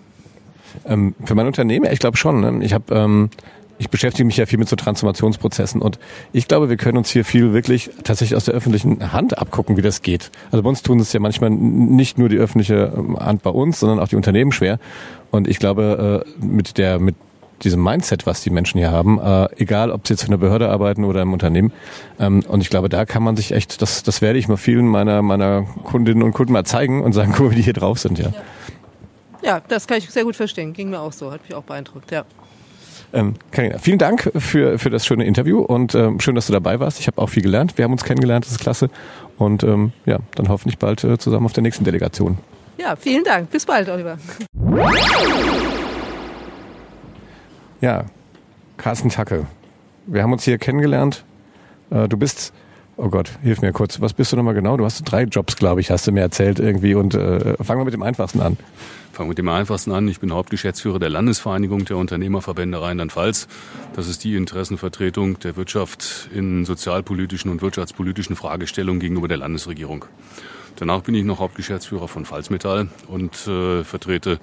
Ähm, 0.85 1.15
für 1.23 1.35
mein 1.35 1.47
Unternehmen, 1.47 1.87
ich 1.91 1.99
glaube 1.99 2.17
schon. 2.17 2.41
Ne? 2.41 2.65
Ich 2.65 2.73
habe 2.73 2.93
ähm, 2.93 3.29
ich 3.77 3.89
beschäftige 3.89 4.25
mich 4.25 4.37
ja 4.37 4.45
viel 4.45 4.59
mit 4.59 4.69
so 4.69 4.75
Transformationsprozessen 4.75 5.81
und 5.81 5.99
ich 6.31 6.47
glaube, 6.47 6.69
wir 6.69 6.77
können 6.77 6.97
uns 6.97 7.09
hier 7.09 7.25
viel 7.25 7.53
wirklich 7.53 7.89
tatsächlich 8.03 8.35
aus 8.35 8.45
der 8.45 8.53
öffentlichen 8.53 9.11
Hand 9.11 9.37
abgucken, 9.37 9.75
wie 9.75 9.81
das 9.81 10.01
geht. 10.01 10.31
Also 10.51 10.63
bei 10.63 10.69
uns 10.69 10.81
tun 10.81 10.99
es 10.99 11.11
ja 11.11 11.19
manchmal 11.19 11.49
nicht 11.49 12.17
nur 12.17 12.29
die 12.29 12.37
öffentliche 12.37 12.93
ähm, 12.95 13.19
Hand 13.19 13.43
bei 13.43 13.49
uns, 13.49 13.79
sondern 13.79 13.99
auch 13.99 14.07
die 14.07 14.15
Unternehmen 14.15 14.51
schwer. 14.51 14.79
Und 15.31 15.47
ich 15.47 15.59
glaube, 15.59 16.25
äh, 16.25 16.45
mit 16.45 16.77
der 16.77 16.99
mit 16.99 17.15
diesem 17.63 17.81
Mindset, 17.81 18.25
was 18.25 18.41
die 18.41 18.49
Menschen 18.49 18.79
hier 18.79 18.91
haben, 18.91 19.19
äh, 19.19 19.47
egal 19.57 19.91
ob 19.91 20.05
sie 20.07 20.13
jetzt 20.13 20.23
für 20.23 20.27
eine 20.27 20.37
Behörde 20.37 20.69
arbeiten 20.69 21.05
oder 21.05 21.21
im 21.21 21.33
Unternehmen. 21.33 21.71
Ähm, 22.19 22.43
und 22.47 22.61
ich 22.61 22.69
glaube, 22.69 22.89
da 22.89 23.05
kann 23.05 23.23
man 23.23 23.37
sich 23.37 23.53
echt, 23.53 23.81
das, 23.81 24.03
das 24.03 24.21
werde 24.21 24.39
ich 24.39 24.47
mal 24.47 24.57
vielen 24.57 24.87
meiner, 24.87 25.21
meiner 25.21 25.63
Kundinnen 25.83 26.21
und 26.21 26.33
Kunden 26.33 26.53
mal 26.53 26.65
zeigen 26.65 27.01
und 27.01 27.13
sagen, 27.13 27.31
guck 27.35 27.45
mal, 27.45 27.51
wie 27.51 27.55
die 27.55 27.61
hier 27.61 27.73
drauf 27.73 27.99
sind, 27.99 28.19
ja. 28.19 28.25
ja. 28.25 28.33
Ja, 29.45 29.61
das 29.67 29.85
kann 29.85 29.99
ich 29.99 30.09
sehr 30.09 30.23
gut 30.23 30.35
verstehen. 30.35 30.73
Ging 30.73 30.89
mir 30.89 30.99
auch 30.99 31.13
so, 31.13 31.31
hat 31.31 31.43
mich 31.43 31.53
auch 31.53 31.63
beeindruckt, 31.63 32.11
ja. 32.11 32.25
Ähm, 33.13 33.35
Carina, 33.51 33.77
vielen 33.77 33.99
Dank 33.99 34.31
für, 34.35 34.79
für 34.79 34.89
das 34.89 35.05
schöne 35.05 35.23
Interview 35.25 35.59
und 35.59 35.93
ähm, 35.93 36.19
schön, 36.19 36.33
dass 36.33 36.47
du 36.47 36.53
dabei 36.53 36.79
warst. 36.79 36.99
Ich 36.99 37.07
habe 37.07 37.21
auch 37.21 37.29
viel 37.29 37.43
gelernt. 37.43 37.77
Wir 37.77 37.85
haben 37.85 37.91
uns 37.91 38.03
kennengelernt, 38.03 38.45
das 38.45 38.53
ist 38.53 38.59
klasse. 38.59 38.89
Und 39.37 39.63
ähm, 39.63 39.93
ja, 40.05 40.17
dann 40.33 40.49
hoffentlich 40.49 40.79
bald 40.79 41.03
äh, 41.03 41.19
zusammen 41.19 41.45
auf 41.45 41.53
der 41.53 41.61
nächsten 41.61 41.83
Delegation. 41.83 42.39
Ja, 42.77 42.95
vielen 42.95 43.23
Dank. 43.23 43.51
Bis 43.51 43.65
bald, 43.65 43.87
Oliver. 43.87 44.17
Ja, 47.81 48.05
Carsten 48.77 49.09
Tacke. 49.09 49.45
Wir 50.07 50.23
haben 50.23 50.33
uns 50.33 50.43
hier 50.43 50.57
kennengelernt. 50.57 51.23
Äh, 51.91 52.07
du 52.07 52.17
bist, 52.17 52.51
oh 52.97 53.09
Gott, 53.09 53.31
hilf 53.41 53.61
mir 53.61 53.71
kurz. 53.71 54.01
Was 54.01 54.13
bist 54.13 54.31
du 54.31 54.35
nochmal 54.35 54.53
genau? 54.53 54.77
Du 54.77 54.85
hast 54.85 55.03
drei 55.03 55.23
Jobs, 55.23 55.55
glaube 55.55 55.81
ich, 55.81 55.91
hast 55.91 56.07
du 56.07 56.11
mir 56.11 56.21
erzählt 56.21 56.59
irgendwie. 56.59 56.95
Und 56.95 57.15
äh, 57.15 57.55
fangen 57.63 57.81
wir 57.81 57.85
mit 57.85 57.93
dem 57.93 58.03
einfachsten 58.03 58.41
an. 58.41 58.57
Fangen 59.11 59.27
wir 59.27 59.31
mit 59.31 59.37
dem 59.37 59.49
einfachsten 59.49 59.91
an. 59.91 60.07
Ich 60.07 60.19
bin 60.19 60.33
Hauptgeschäftsführer 60.33 60.99
der 60.99 61.09
Landesvereinigung 61.09 61.85
der 61.85 61.97
Unternehmerverbände 61.97 62.81
Rheinland-Pfalz. 62.81 63.47
Das 63.95 64.07
ist 64.07 64.23
die 64.23 64.35
Interessenvertretung 64.35 65.39
der 65.39 65.55
Wirtschaft 65.55 66.29
in 66.33 66.65
sozialpolitischen 66.65 67.51
und 67.51 67.61
wirtschaftspolitischen 67.61 68.35
Fragestellungen 68.35 68.99
gegenüber 68.99 69.27
der 69.27 69.37
Landesregierung. 69.37 70.05
Danach 70.77 71.01
bin 71.01 71.15
ich 71.15 71.23
noch 71.23 71.39
Hauptgeschäftsführer 71.39 72.09
von 72.09 72.25
Pfalz 72.25 72.49
Metall 72.49 72.89
und 73.07 73.47
äh, 73.47 73.83
vertrete 73.85 74.39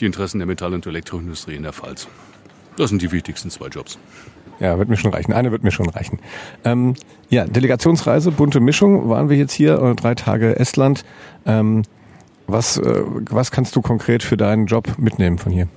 die 0.00 0.06
Interessen 0.06 0.38
der 0.38 0.46
Metall- 0.46 0.74
und 0.74 0.84
Elektroindustrie 0.84 1.54
in 1.54 1.62
der 1.62 1.72
Pfalz. 1.72 2.08
Das 2.76 2.90
sind 2.90 3.02
die 3.02 3.12
wichtigsten 3.12 3.50
zwei 3.50 3.68
Jobs. 3.68 3.98
Ja, 4.58 4.78
wird 4.78 4.88
mir 4.88 4.96
schon 4.96 5.12
reichen. 5.12 5.32
Eine 5.32 5.52
wird 5.52 5.64
mir 5.64 5.70
schon 5.70 5.88
reichen. 5.88 6.18
Ähm, 6.64 6.94
ja, 7.28 7.44
Delegationsreise, 7.44 8.30
bunte 8.30 8.60
Mischung, 8.60 9.08
waren 9.08 9.28
wir 9.28 9.36
jetzt 9.36 9.52
hier, 9.52 9.80
äh, 9.80 9.94
drei 9.94 10.14
Tage 10.14 10.58
Estland. 10.58 11.04
Ähm, 11.44 11.82
was, 12.46 12.78
äh, 12.78 13.02
was 13.30 13.50
kannst 13.50 13.76
du 13.76 13.82
konkret 13.82 14.22
für 14.22 14.36
deinen 14.36 14.66
Job 14.66 14.98
mitnehmen 14.98 15.38
von 15.38 15.52
hier? 15.52 15.68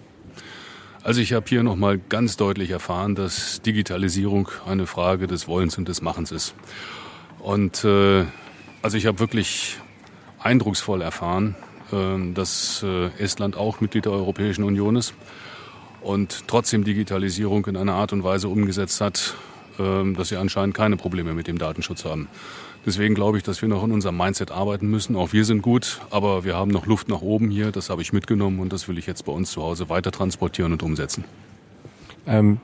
Also 1.03 1.21
ich 1.21 1.33
habe 1.33 1.45
hier 1.47 1.63
nochmal 1.63 1.97
ganz 1.97 2.37
deutlich 2.37 2.69
erfahren, 2.69 3.15
dass 3.15 3.61
Digitalisierung 3.61 4.49
eine 4.67 4.85
Frage 4.85 5.27
des 5.27 5.47
Wollens 5.47 5.77
und 5.77 5.87
des 5.87 6.01
Machens 6.01 6.31
ist. 6.31 6.53
Und 7.39 7.83
äh, 7.83 8.25
also 8.81 8.97
ich 8.97 9.05
habe 9.05 9.19
wirklich 9.19 9.77
eindrucksvoll 10.39 11.01
erfahren, 11.01 11.55
äh, 11.91 12.33
dass 12.33 12.83
äh, 12.83 13.07
Estland 13.17 13.57
auch 13.57 13.81
Mitglied 13.81 14.05
der 14.05 14.13
Europäischen 14.13 14.63
Union 14.63 14.95
ist 14.95 15.13
und 16.01 16.43
trotzdem 16.47 16.83
Digitalisierung 16.83 17.65
in 17.65 17.77
einer 17.77 17.93
Art 17.93 18.13
und 18.13 18.23
Weise 18.23 18.47
umgesetzt 18.47 19.01
hat, 19.01 19.35
äh, 19.77 20.13
dass 20.13 20.29
sie 20.29 20.37
anscheinend 20.37 20.75
keine 20.75 20.97
Probleme 20.97 21.33
mit 21.33 21.47
dem 21.47 21.57
Datenschutz 21.57 22.05
haben. 22.05 22.27
Deswegen 22.85 23.13
glaube 23.13 23.37
ich, 23.37 23.43
dass 23.43 23.61
wir 23.61 23.69
noch 23.69 23.83
in 23.83 23.91
unserem 23.91 24.17
Mindset 24.17 24.51
arbeiten 24.51 24.87
müssen. 24.87 25.15
Auch 25.15 25.33
wir 25.33 25.43
sind 25.43 25.61
gut, 25.61 25.99
aber 26.11 26.45
wir 26.45 26.55
haben 26.55 26.71
noch 26.71 26.85
Luft 26.85 27.09
nach 27.09 27.21
oben 27.21 27.49
hier. 27.49 27.71
Das 27.71 27.89
habe 27.89 28.01
ich 28.01 28.13
mitgenommen 28.13 28.59
und 28.59 28.71
das 28.71 28.87
will 28.87 28.97
ich 28.97 29.05
jetzt 29.05 29.25
bei 29.25 29.33
uns 29.33 29.51
zu 29.51 29.61
Hause 29.61 29.89
weiter 29.89 30.11
transportieren 30.11 30.71
und 30.71 30.81
umsetzen. 30.81 31.25
Ähm, 32.25 32.59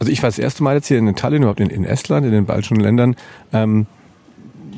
also 0.00 0.10
ich 0.10 0.22
war 0.22 0.28
das 0.28 0.38
erste 0.38 0.64
Mal 0.64 0.74
jetzt 0.74 0.88
hier 0.88 0.98
in 0.98 1.14
Tallinn, 1.14 1.42
überhaupt 1.42 1.60
in, 1.60 1.70
in 1.70 1.84
Estland, 1.84 2.26
in 2.26 2.32
den 2.32 2.46
baltischen 2.46 2.80
Ländern. 2.80 3.14
Ähm, 3.52 3.86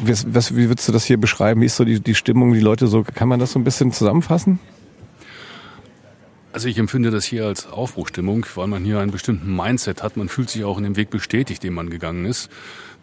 was, 0.05 0.27
was, 0.35 0.55
wie 0.55 0.69
würdest 0.69 0.87
du 0.89 0.93
das 0.93 1.05
hier 1.05 1.17
beschreiben? 1.17 1.63
Wie 1.63 1.67
ist 1.67 1.77
so 1.77 1.85
die, 1.85 2.01
die 2.01 2.15
Stimmung, 2.15 2.53
die 2.53 2.61
Leute 2.61 2.87
so, 2.87 3.03
kann 3.03 3.29
man 3.29 3.41
das 3.41 3.53
so 3.53 3.59
ein 3.59 3.65
bisschen 3.65 3.93
zusammenfassen? 3.93 4.59
Also 6.57 6.69
ich 6.69 6.79
empfinde 6.79 7.11
das 7.11 7.27
hier 7.27 7.45
als 7.45 7.67
Aufbruchstimmung, 7.67 8.47
weil 8.55 8.67
man 8.67 8.83
hier 8.83 8.99
einen 9.01 9.11
bestimmten 9.11 9.55
Mindset 9.55 10.03
hat. 10.03 10.17
Man 10.17 10.31
fühlt 10.31 10.49
sich 10.49 10.65
auch 10.65 10.79
in 10.79 10.85
dem 10.85 10.97
Weg 10.97 11.11
bestätigt, 11.11 11.63
den 11.63 11.75
man 11.75 11.91
gegangen 11.91 12.25
ist. 12.25 12.49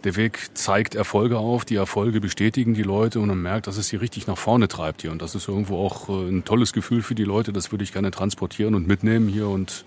Der 0.06 0.16
Weg 0.16 0.40
zeigt 0.56 0.96
Erfolge 0.96 1.38
auf, 1.38 1.64
die 1.64 1.76
Erfolge 1.76 2.20
bestätigen 2.20 2.74
die 2.74 2.82
Leute 2.82 3.20
und 3.20 3.28
man 3.28 3.40
merkt, 3.40 3.68
dass 3.68 3.78
es 3.78 3.90
sie 3.90 3.96
richtig 3.96 4.26
nach 4.26 4.40
vorne 4.40 4.70
treibt 4.70 5.04
hier. 5.04 5.12
Und 5.12 5.22
das 5.22 5.36
ist 5.36 5.48
irgendwo 5.48 5.78
auch 5.86 6.10
äh, 6.10 6.30
ein 6.30 6.46
tolles 6.46 6.74
Gefühl 6.74 7.04
für 7.04 7.14
die 7.14 7.26
Leute. 7.26 7.54
Das 7.54 7.72
würde 7.72 7.84
ich 7.84 7.94
gerne 7.94 8.10
transportieren 8.10 8.74
und 8.74 8.88
mitnehmen 8.88 9.28
hier 9.28 9.48
und 9.48 9.86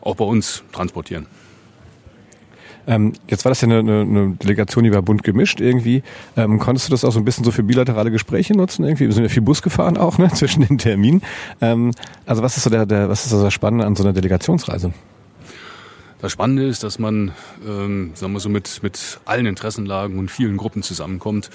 auch 0.00 0.16
bei 0.16 0.24
uns 0.24 0.64
transportieren. 0.72 1.26
Ähm, 2.86 3.12
jetzt 3.28 3.44
war 3.44 3.50
das 3.50 3.60
ja 3.60 3.68
eine, 3.68 3.78
eine, 3.78 4.30
Delegation, 4.42 4.84
die 4.84 4.92
war 4.92 5.02
bunt 5.02 5.22
gemischt 5.22 5.60
irgendwie. 5.60 6.02
Ähm, 6.36 6.58
konntest 6.58 6.88
du 6.88 6.90
das 6.90 7.04
auch 7.04 7.12
so 7.12 7.18
ein 7.18 7.24
bisschen 7.24 7.44
so 7.44 7.50
für 7.50 7.62
bilaterale 7.62 8.10
Gespräche 8.10 8.56
nutzen? 8.56 8.84
Irgendwie? 8.84 9.06
Wir 9.06 9.12
sind 9.12 9.22
ja 9.22 9.28
viel 9.28 9.42
Bus 9.42 9.62
gefahren 9.62 9.96
auch 9.96 10.18
ne, 10.18 10.30
zwischen 10.34 10.66
den 10.66 10.78
Terminen. 10.78 11.22
Ähm, 11.60 11.92
also 12.26 12.42
was 12.42 12.56
ist 12.56 12.64
so 12.64 12.70
der, 12.70 12.86
der, 12.86 13.08
was 13.08 13.24
ist 13.24 13.32
das 13.32 13.52
Spannende 13.52 13.86
an 13.86 13.94
so 13.94 14.02
einer 14.02 14.12
Delegationsreise? 14.12 14.92
Das 16.20 16.30
Spannende 16.30 16.66
ist, 16.66 16.84
dass 16.84 17.00
man, 17.00 17.32
ähm, 17.66 18.12
sagen 18.14 18.32
wir 18.32 18.40
so, 18.40 18.48
mit, 18.48 18.80
mit 18.82 19.18
allen 19.24 19.46
Interessenlagen 19.46 20.18
und 20.18 20.30
vielen 20.30 20.56
Gruppen 20.56 20.82
zusammenkommt 20.82 21.50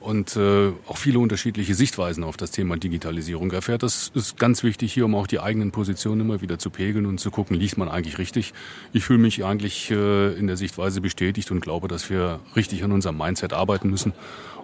und 0.00 0.34
äh, 0.36 0.72
auch 0.88 0.96
viele 0.96 1.18
unterschiedliche 1.18 1.74
Sichtweisen 1.74 2.24
auf 2.24 2.36
das 2.36 2.50
Thema 2.50 2.76
Digitalisierung 2.76 3.50
erfährt. 3.52 3.82
Das 3.82 4.10
ist 4.14 4.38
ganz 4.38 4.62
wichtig 4.62 4.92
hier, 4.92 5.04
um 5.04 5.14
auch 5.14 5.26
die 5.26 5.40
eigenen 5.40 5.70
Positionen 5.70 6.22
immer 6.22 6.40
wieder 6.40 6.58
zu 6.58 6.70
pegeln 6.70 7.06
und 7.06 7.20
zu 7.20 7.30
gucken, 7.30 7.56
liegt 7.56 7.76
man 7.76 7.88
eigentlich 7.88 8.18
richtig. 8.18 8.54
Ich 8.92 9.04
fühle 9.04 9.18
mich 9.18 9.44
eigentlich 9.44 9.90
äh, 9.90 10.32
in 10.32 10.46
der 10.46 10.56
Sichtweise 10.56 11.00
bestätigt 11.00 11.50
und 11.50 11.60
glaube, 11.60 11.86
dass 11.86 12.08
wir 12.08 12.40
richtig 12.56 12.82
an 12.82 12.92
unserem 12.92 13.18
Mindset 13.18 13.52
arbeiten 13.52 13.90
müssen. 13.90 14.14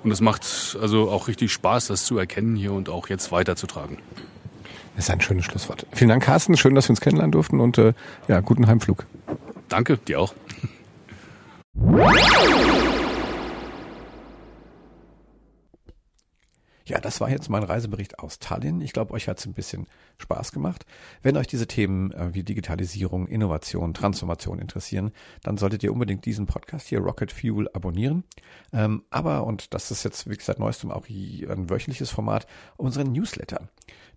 Und 0.03 0.11
es 0.11 0.21
macht 0.21 0.77
also 0.81 1.11
auch 1.11 1.29
richtig 1.29 1.53
Spaß, 1.53 1.89
das 1.89 2.07
zu 2.07 2.17
erkennen 2.17 2.57
hier 2.57 2.73
und 2.73 2.89
auch 2.89 3.09
jetzt 3.09 3.31
weiterzutragen. 3.31 3.99
Das 4.95 5.05
ist 5.05 5.11
ein 5.11 5.21
schönes 5.21 5.45
Schlusswort. 5.45 5.87
Vielen 5.93 6.09
Dank, 6.09 6.23
Carsten. 6.23 6.57
Schön, 6.57 6.75
dass 6.75 6.87
wir 6.89 6.91
uns 6.91 7.01
kennenlernen 7.01 7.33
durften 7.33 7.61
und 7.61 7.77
äh, 7.77 7.93
ja, 8.29 8.41
guten 8.41 8.67
Heimflug. 8.67 9.05
Danke, 9.69 9.99
dir 9.99 10.21
auch. 10.21 10.35
Ja, 16.87 17.01
das 17.01 17.21
war 17.21 17.29
jetzt 17.29 17.51
mein 17.51 17.65
Reisebericht 17.65 18.21
aus 18.21 18.39
Tallinn. 18.39 18.81
Ich 18.81 18.93
glaube, 18.93 19.13
euch 19.13 19.27
hat 19.27 19.41
es 19.41 19.47
ein 19.47 19.55
bisschen 19.55 19.89
Spaß 20.19 20.53
gemacht. 20.53 20.87
Wenn 21.21 21.37
euch 21.37 21.49
diese 21.49 21.67
Themen 21.67 22.13
äh, 22.13 22.33
wie 22.33 22.45
Digitalisierung, 22.45 23.27
Innovation, 23.27 23.93
Transformation 23.93 24.61
interessieren, 24.61 25.11
dann 25.43 25.59
solltet 25.59 25.83
ihr 25.83 25.93
unbedingt 25.93 26.25
diesen 26.25 26.47
Podcast 26.47 26.87
hier 26.87 27.01
Rocket 27.01 27.33
Fuel 27.33 27.69
abonnieren. 27.73 28.23
Ähm, 28.73 29.03
aber, 29.11 29.45
und 29.45 29.75
das 29.75 29.91
ist 29.91 30.05
jetzt 30.05 30.31
wie 30.31 30.37
gesagt 30.37 30.61
neuestem 30.61 30.93
auch 30.93 31.09
ein 31.09 31.69
wöchentliches 31.69 32.11
Format, 32.11 32.47
unseren 32.77 33.11
Newsletter. 33.11 33.69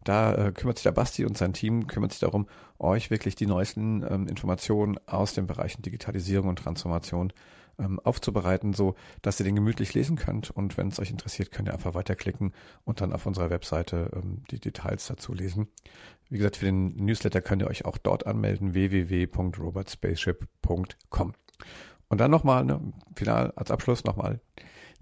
Da 0.03 0.35
äh, 0.35 0.51
kümmert 0.51 0.77
sich 0.77 0.83
der 0.83 0.91
Basti 0.91 1.25
und 1.25 1.39
sein 1.39 1.53
Team 1.53 1.87
kümmert 1.87 2.11
sich 2.11 2.21
darum, 2.21 2.47
euch 2.77 3.09
wirklich 3.09 3.35
die 3.35 3.47
neuesten 3.47 4.05
ähm, 4.07 4.27
Informationen 4.27 4.99
aus 5.07 5.33
den 5.33 5.47
Bereichen 5.47 5.81
Digitalisierung 5.81 6.49
und 6.49 6.59
Transformation 6.59 7.33
ähm, 7.79 7.99
aufzubereiten, 7.99 8.73
so 8.73 8.95
dass 9.21 9.39
ihr 9.39 9.45
den 9.45 9.55
gemütlich 9.55 9.93
lesen 9.93 10.17
könnt. 10.17 10.51
Und 10.51 10.75
wenn 10.77 10.89
es 10.89 10.99
euch 10.99 11.11
interessiert, 11.11 11.51
könnt 11.51 11.69
ihr 11.69 11.73
einfach 11.73 11.93
weiterklicken 11.93 12.53
und 12.83 12.99
dann 13.01 13.13
auf 13.13 13.25
unserer 13.25 13.49
Webseite 13.49 14.11
ähm, 14.13 14.43
die 14.51 14.59
Details 14.59 15.07
dazu 15.07 15.33
lesen. 15.33 15.69
Wie 16.29 16.37
gesagt, 16.37 16.57
für 16.57 16.65
den 16.65 16.95
Newsletter 16.95 17.41
könnt 17.41 17.61
ihr 17.61 17.67
euch 17.67 17.85
auch 17.85 17.97
dort 17.97 18.27
anmelden, 18.27 18.73
www.robotspaceship.com. 18.73 21.33
Und 22.09 22.19
dann 22.19 22.31
nochmal, 22.31 22.65
ne, 22.65 22.81
final 23.15 23.53
als 23.55 23.71
Abschluss 23.71 24.03
nochmal 24.03 24.41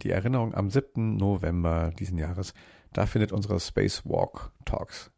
die 0.03 0.11
Erinnerung 0.11 0.53
am 0.53 0.69
7. 0.69 1.17
November 1.17 1.91
diesen 1.97 2.17
Jahres. 2.17 2.53
Da 2.93 3.05
findet 3.05 3.31
unsere 3.31 3.59
Spacewalk 3.59 4.51
Talks 4.65 5.11